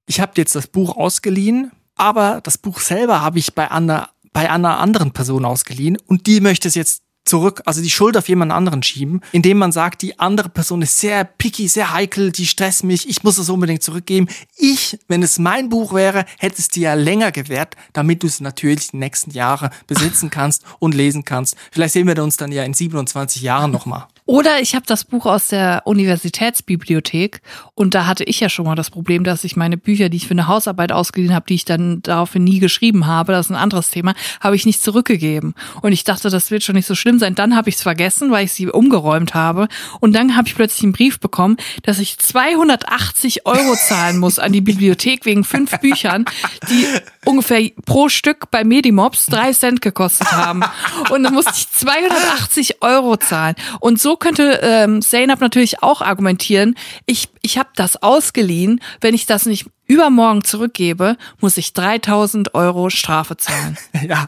[0.08, 4.50] ich habe jetzt das Buch ausgeliehen, aber das Buch selber habe ich bei einer, bei
[4.50, 8.52] einer anderen Person ausgeliehen und die möchte es jetzt zurück, also die Schuld auf jemand
[8.52, 12.84] anderen schieben, indem man sagt, die andere Person ist sehr picky, sehr heikel, die stresst
[12.84, 14.28] mich, ich muss es unbedingt zurückgeben.
[14.56, 18.40] Ich, wenn es mein Buch wäre, hätte es dir ja länger gewährt, damit du es
[18.40, 21.56] natürlich die nächsten Jahre besitzen kannst und lesen kannst.
[21.72, 24.08] Vielleicht sehen wir uns dann ja in 27 Jahren nochmal.
[24.28, 27.42] Oder ich habe das Buch aus der Universitätsbibliothek
[27.76, 30.28] und da hatte ich ja schon mal das Problem, dass ich meine Bücher, die ich
[30.28, 33.56] für eine Hausarbeit ausgeliehen habe, die ich dann daraufhin nie geschrieben habe, das ist ein
[33.56, 35.54] anderes Thema, habe ich nicht zurückgegeben.
[35.82, 37.36] Und ich dachte, das wird schon nicht so schlimm sein.
[37.36, 39.67] Dann habe ich es vergessen, weil ich sie umgeräumt habe.
[40.00, 44.52] Und dann habe ich plötzlich einen Brief bekommen, dass ich 280 Euro zahlen muss an
[44.52, 46.26] die Bibliothek wegen fünf Büchern,
[46.69, 46.88] die
[47.26, 50.63] ungefähr pro Stück bei Medimops drei Cent gekostet haben.
[51.12, 53.56] Und dann musste ich 280 Euro zahlen.
[53.80, 59.26] Und so könnte ähm, Zainab natürlich auch argumentieren, ich, ich habe das ausgeliehen, wenn ich
[59.26, 63.78] das nicht übermorgen zurückgebe, muss ich 3000 Euro Strafe zahlen.
[64.08, 64.28] Ja,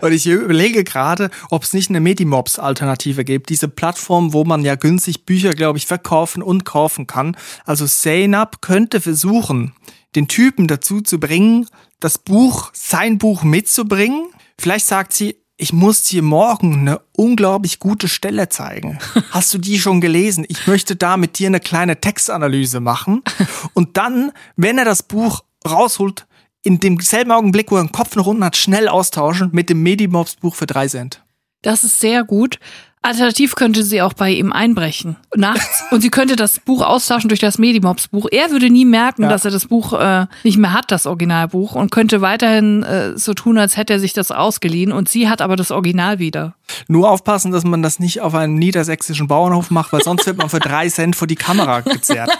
[0.00, 3.50] und ich überlege gerade, ob es nicht eine Medimobs-Alternative gibt.
[3.50, 7.36] Diese Plattform, wo man ja günstig Bücher, glaube ich, verkaufen und kaufen kann.
[7.64, 9.74] Also Zainab könnte versuchen,
[10.16, 11.68] den Typen dazu zu bringen,
[12.00, 14.32] das Buch, sein Buch mitzubringen.
[14.58, 18.98] Vielleicht sagt sie, ich muss dir morgen eine unglaublich gute Stelle zeigen.
[19.30, 20.44] Hast du die schon gelesen?
[20.48, 23.22] Ich möchte da mit dir eine kleine Textanalyse machen.
[23.74, 26.26] Und dann, wenn er das Buch rausholt,
[26.62, 30.36] in demselben Augenblick, wo er den Kopf nach unten hat, schnell austauschen mit dem Medimobs
[30.36, 31.22] Buch für drei Cent.
[31.62, 32.58] Das ist sehr gut.
[33.02, 37.40] Alternativ könnte sie auch bei ihm einbrechen nachts und sie könnte das Buch austauschen durch
[37.40, 38.26] das Medimobs Buch.
[38.30, 39.28] Er würde nie merken, Ja.
[39.30, 43.32] dass er das Buch äh, nicht mehr hat, das Originalbuch, und könnte weiterhin äh, so
[43.32, 44.92] tun, als hätte er sich das ausgeliehen.
[44.92, 46.54] Und sie hat aber das Original wieder.
[46.88, 50.50] Nur aufpassen, dass man das nicht auf einem niedersächsischen Bauernhof macht, weil sonst wird man
[50.50, 52.30] für drei Cent vor die Kamera gezerrt.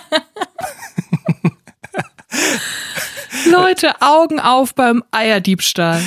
[3.50, 6.02] Leute, Augen auf beim Eierdiebstahl.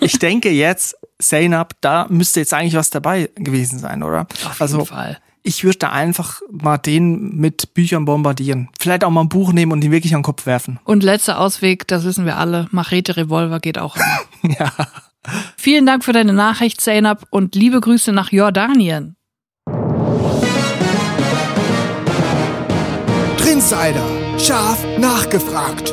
[0.00, 4.26] Ich denke jetzt, Zainab, da müsste jetzt eigentlich was dabei gewesen sein, oder?
[4.44, 5.18] Auf also, jeden Fall.
[5.42, 8.68] ich würde da einfach mal den mit Büchern bombardieren.
[8.78, 10.78] Vielleicht auch mal ein Buch nehmen und ihn wirklich an den Kopf werfen.
[10.84, 14.04] Und letzter Ausweg, das wissen wir alle, Machete Revolver geht auch immer.
[14.58, 14.72] Ja.
[15.58, 19.16] Vielen Dank für deine Nachricht, Zainab, und liebe Grüße nach Jordanien.
[23.36, 24.06] Trinsider.
[24.38, 25.92] Scharf nachgefragt.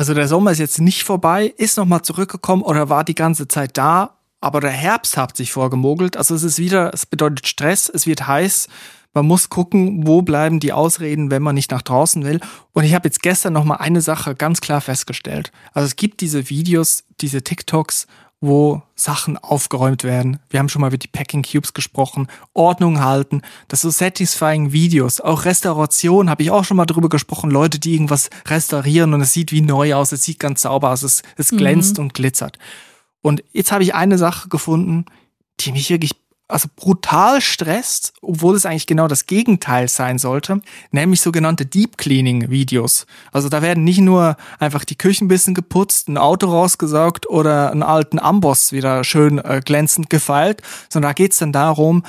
[0.00, 3.76] Also der Sommer ist jetzt nicht vorbei, ist nochmal zurückgekommen oder war die ganze Zeit
[3.76, 6.16] da, aber der Herbst hat sich vorgemogelt.
[6.16, 8.68] Also es ist wieder, es bedeutet Stress, es wird heiß.
[9.12, 12.40] Man muss gucken, wo bleiben die Ausreden, wenn man nicht nach draußen will.
[12.72, 15.52] Und ich habe jetzt gestern nochmal eine Sache ganz klar festgestellt.
[15.74, 18.06] Also es gibt diese Videos, diese TikToks,
[18.40, 20.38] wo Sachen aufgeräumt werden.
[20.48, 25.20] Wir haben schon mal über die Packing Cubes gesprochen, Ordnung halten, das so satisfying Videos,
[25.20, 29.34] auch Restauration, habe ich auch schon mal drüber gesprochen, Leute, die irgendwas restaurieren und es
[29.34, 32.58] sieht wie neu aus, es sieht ganz sauber aus, es, es glänzt und glitzert.
[33.20, 35.04] Und jetzt habe ich eine Sache gefunden,
[35.60, 36.12] die mich wirklich
[36.50, 42.50] also brutal stresst, obwohl es eigentlich genau das Gegenteil sein sollte, nämlich sogenannte Deep Cleaning
[42.50, 43.06] Videos.
[43.32, 47.70] Also da werden nicht nur einfach die Küchen ein bisschen geputzt, ein Auto rausgesaugt oder
[47.70, 52.04] einen alten Amboss wieder schön äh, glänzend gefeilt, sondern da geht's dann darum,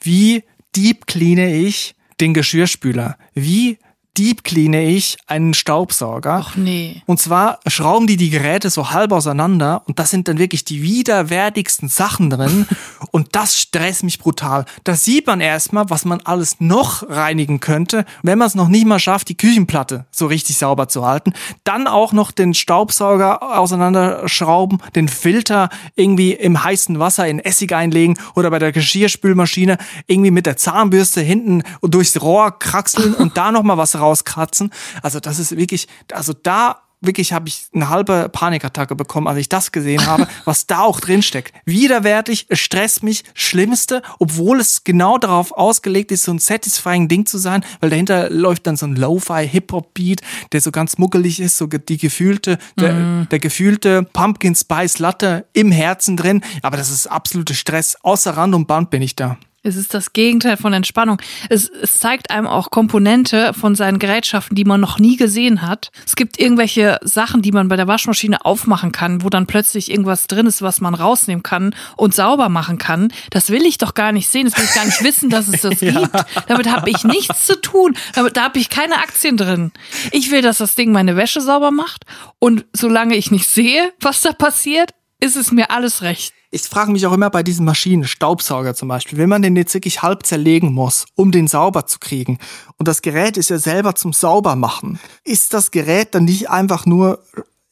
[0.00, 0.44] wie
[0.74, 3.16] deep cleane ich den Geschirrspüler?
[3.34, 3.78] Wie
[4.16, 6.44] deep cleane ich einen Staubsauger?
[6.48, 7.02] Ach nee.
[7.06, 10.82] Und zwar schrauben die die Geräte so halb auseinander und das sind dann wirklich die
[10.82, 12.66] widerwärtigsten Sachen drin
[13.10, 14.64] und das stresst mich brutal.
[14.84, 18.86] Da sieht man erstmal, was man alles noch reinigen könnte, wenn man es noch nicht
[18.86, 21.32] mal schafft, die Küchenplatte so richtig sauber zu halten.
[21.64, 28.18] Dann auch noch den Staubsauger auseinanderschrauben, den Filter irgendwie im heißen Wasser in Essig einlegen
[28.34, 33.76] oder bei der Geschirrspülmaschine irgendwie mit der Zahnbürste hinten durchs Rohr kraxeln und da nochmal
[33.76, 34.70] was rauskratzen.
[35.02, 39.48] Also das ist wirklich, also da wirklich habe ich eine halbe Panikattacke bekommen, als ich
[39.48, 41.54] das gesehen habe, was da auch drin steckt.
[41.64, 47.26] Widerwärtig, es stresst mich, schlimmste, obwohl es genau darauf ausgelegt ist, so ein satisfying Ding
[47.26, 51.58] zu sein, weil dahinter läuft dann so ein Lo-Fi Hip-Hop-Beat, der so ganz muckelig ist,
[51.58, 56.42] so die gefühlte, der, der gefühlte Pumpkin Spice Latte im Herzen drin.
[56.62, 57.96] Aber das ist absolute Stress.
[58.02, 59.38] Außer Rand und Band bin ich da.
[59.66, 61.20] Es ist das Gegenteil von Entspannung.
[61.50, 65.90] Es, es zeigt einem auch Komponente von seinen Gerätschaften, die man noch nie gesehen hat.
[66.06, 70.28] Es gibt irgendwelche Sachen, die man bei der Waschmaschine aufmachen kann, wo dann plötzlich irgendwas
[70.28, 73.12] drin ist, was man rausnehmen kann und sauber machen kann.
[73.30, 74.44] Das will ich doch gar nicht sehen.
[74.44, 76.10] Das will ich gar nicht wissen, dass es das gibt.
[76.46, 77.96] Damit habe ich nichts zu tun.
[78.14, 79.72] Damit, da habe ich keine Aktien drin.
[80.12, 82.04] Ich will, dass das Ding meine Wäsche sauber macht.
[82.38, 86.34] Und solange ich nicht sehe, was da passiert, ist es mir alles recht.
[86.50, 89.74] Ich frage mich auch immer bei diesen Maschinen, Staubsauger zum Beispiel, wenn man den jetzt
[89.74, 92.38] wirklich halb zerlegen muss, um den sauber zu kriegen,
[92.78, 97.22] und das Gerät ist ja selber zum Saubermachen, ist das Gerät dann nicht einfach nur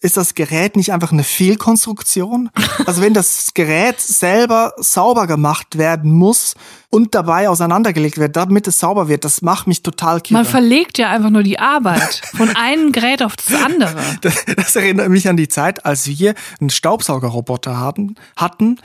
[0.05, 2.51] ist das Gerät nicht einfach eine Fehlkonstruktion?
[2.85, 6.57] Also wenn das Gerät selber sauber gemacht werden muss
[6.91, 10.41] und dabei auseinandergelegt wird, damit es sauber wird, das macht mich total kirre.
[10.41, 13.97] Man verlegt ja einfach nur die Arbeit von einem Gerät auf das andere.
[14.21, 18.81] Das, das erinnert mich an die Zeit, als wir einen Staubsaugerroboter hatten, hatten,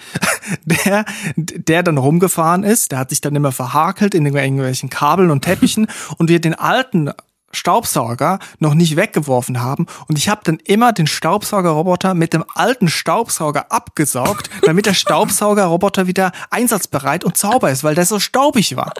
[0.63, 1.03] der,
[1.36, 2.93] der dann rumgefahren ist.
[2.93, 7.11] Der hat sich dann immer verhakelt in irgendwelchen Kabeln und Teppichen und wir den alten
[7.52, 12.88] Staubsauger noch nicht weggeworfen haben und ich habe dann immer den Staubsaugerroboter mit dem alten
[12.88, 18.93] Staubsauger abgesaugt, damit der Staubsaugerroboter wieder einsatzbereit und sauber ist, weil der so staubig war.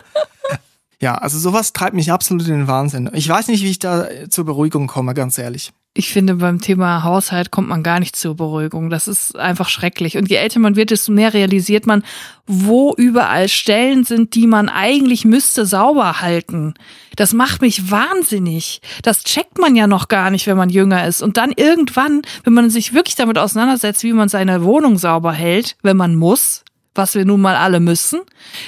[1.00, 3.10] Ja, also sowas treibt mich absolut in den Wahnsinn.
[3.14, 5.72] Ich weiß nicht, wie ich da zur Beruhigung komme, ganz ehrlich.
[5.92, 8.90] Ich finde, beim Thema Haushalt kommt man gar nicht zur Beruhigung.
[8.90, 10.16] Das ist einfach schrecklich.
[10.16, 12.04] Und je älter man wird, desto mehr realisiert man,
[12.46, 16.74] wo überall Stellen sind, die man eigentlich müsste sauber halten.
[17.16, 18.82] Das macht mich wahnsinnig.
[19.02, 21.22] Das checkt man ja noch gar nicht, wenn man jünger ist.
[21.22, 25.76] Und dann irgendwann, wenn man sich wirklich damit auseinandersetzt, wie man seine Wohnung sauber hält,
[25.82, 26.62] wenn man muss,
[26.94, 28.20] was wir nun mal alle müssen,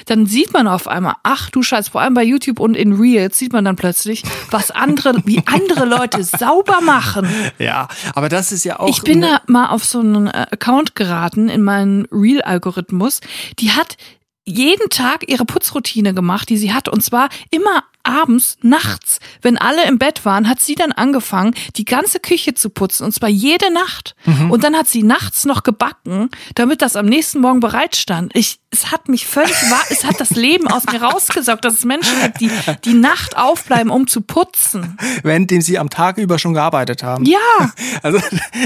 [0.05, 3.37] dann sieht man auf einmal, ach du Scheiß, vor allem bei YouTube und in Reels
[3.37, 7.27] sieht man dann plötzlich, was andere, wie andere Leute sauber machen.
[7.59, 8.89] Ja, aber das ist ja auch.
[8.89, 13.19] Ich bin da mal auf so einen äh, Account geraten in meinen Reel-Algorithmus.
[13.59, 13.97] Die hat
[14.45, 16.89] jeden Tag ihre Putzroutine gemacht, die sie hat.
[16.89, 21.85] Und zwar immer abends, nachts, wenn alle im Bett waren, hat sie dann angefangen, die
[21.85, 23.03] ganze Küche zu putzen.
[23.05, 24.15] Und zwar jede Nacht.
[24.49, 28.35] Und dann hat sie nachts noch gebacken, damit das am nächsten Morgen bereit stand.
[28.35, 29.55] Ich, es hat mich völlig,
[29.89, 32.51] es hat das Leben aus mir rausgesaugt, dass es Menschen gibt, die
[32.85, 34.97] die Nacht aufbleiben, um zu putzen.
[35.23, 37.25] währenddem sie am Tag über schon gearbeitet haben.
[37.25, 37.39] Ja.
[38.01, 38.19] Also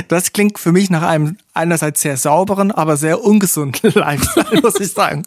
[0.08, 4.92] das klingt für mich nach einem einerseits sehr sauberen, aber sehr ungesunden Lifestyle, muss ich
[4.92, 5.24] sagen.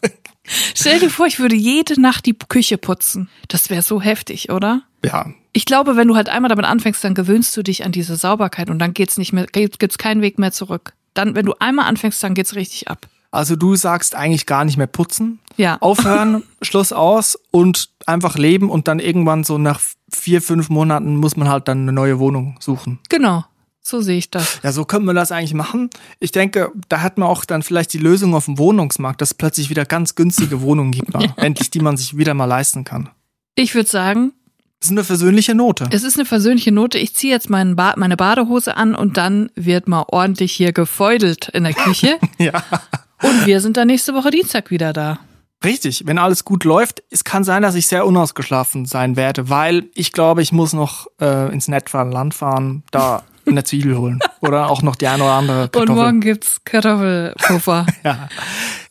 [0.75, 3.29] Stell dir vor, ich würde jede Nacht die Küche putzen.
[3.49, 4.83] Das wäre so heftig, oder?
[5.05, 8.17] Ja, Ich glaube, wenn du halt einmal damit anfängst, dann gewöhnst du dich an diese
[8.17, 10.93] Sauberkeit und dann geht's nicht mehr, gibt's keinen Weg mehr zurück.
[11.15, 13.09] Dann, wenn du einmal anfängst, dann geht's richtig ab.
[13.33, 15.79] also du sagst eigentlich gar nicht mehr putzen, Ja.
[15.81, 19.81] aufhören, Schluss aus und einfach leben und dann irgendwann so nach
[20.13, 22.99] vier, fünf Monaten muss man halt dann eine neue Wohnung suchen.
[23.09, 23.45] Genau.
[23.83, 24.61] So sehe ich das.
[24.63, 25.89] Ja, so könnte man das eigentlich machen.
[26.19, 29.35] Ich denke, da hat man auch dann vielleicht die Lösung auf dem Wohnungsmarkt, dass es
[29.35, 31.33] plötzlich wieder ganz günstige Wohnungen gibt, mal.
[31.37, 33.09] endlich, die man sich wieder mal leisten kann.
[33.55, 34.33] Ich würde sagen,
[34.81, 35.89] Das ist eine versöhnliche Note.
[35.93, 36.99] es ist eine versöhnliche Note.
[36.99, 41.49] Ich ziehe jetzt meinen ba meine Badehose an und dann wird mal ordentlich hier gefeudelt
[41.49, 42.19] in der Küche.
[42.39, 42.63] Ja.
[43.23, 45.19] Und wir sind dann nächste Woche Dienstag wieder da.
[45.63, 49.91] Richtig, wenn alles gut läuft, es kann sein, dass ich sehr unausgeschlafen sein werde, weil
[49.95, 54.71] ich glaube, ich muss noch äh, ins Nettfahren Land fahren, da eine Zwiebel holen oder
[54.71, 55.95] auch noch die eine oder andere Und Kartoffel.
[56.03, 57.87] morgen gibt's Kartoffelpuffer.
[58.05, 58.29] Ja.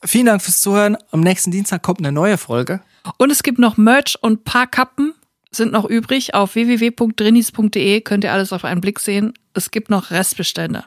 [0.06, 0.97] Vielen Dank fürs Zuhören.
[1.12, 2.82] Am nächsten Dienstag kommt eine neue Folge.
[3.18, 5.14] Und es gibt noch Merch und paar Kappen
[5.52, 6.36] sind noch übrig.
[6.36, 9.34] Auf www.drinis.de könnt ihr alles auf einen Blick sehen.
[9.54, 10.86] Es gibt noch Restbestände.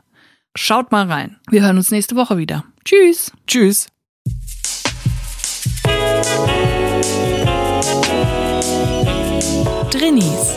[0.54, 1.36] Schaut mal rein.
[1.50, 2.64] Wir hören uns nächste Woche wieder.
[2.84, 3.32] Tschüss.
[3.46, 3.88] Tschüss.
[9.90, 10.56] Drinnies,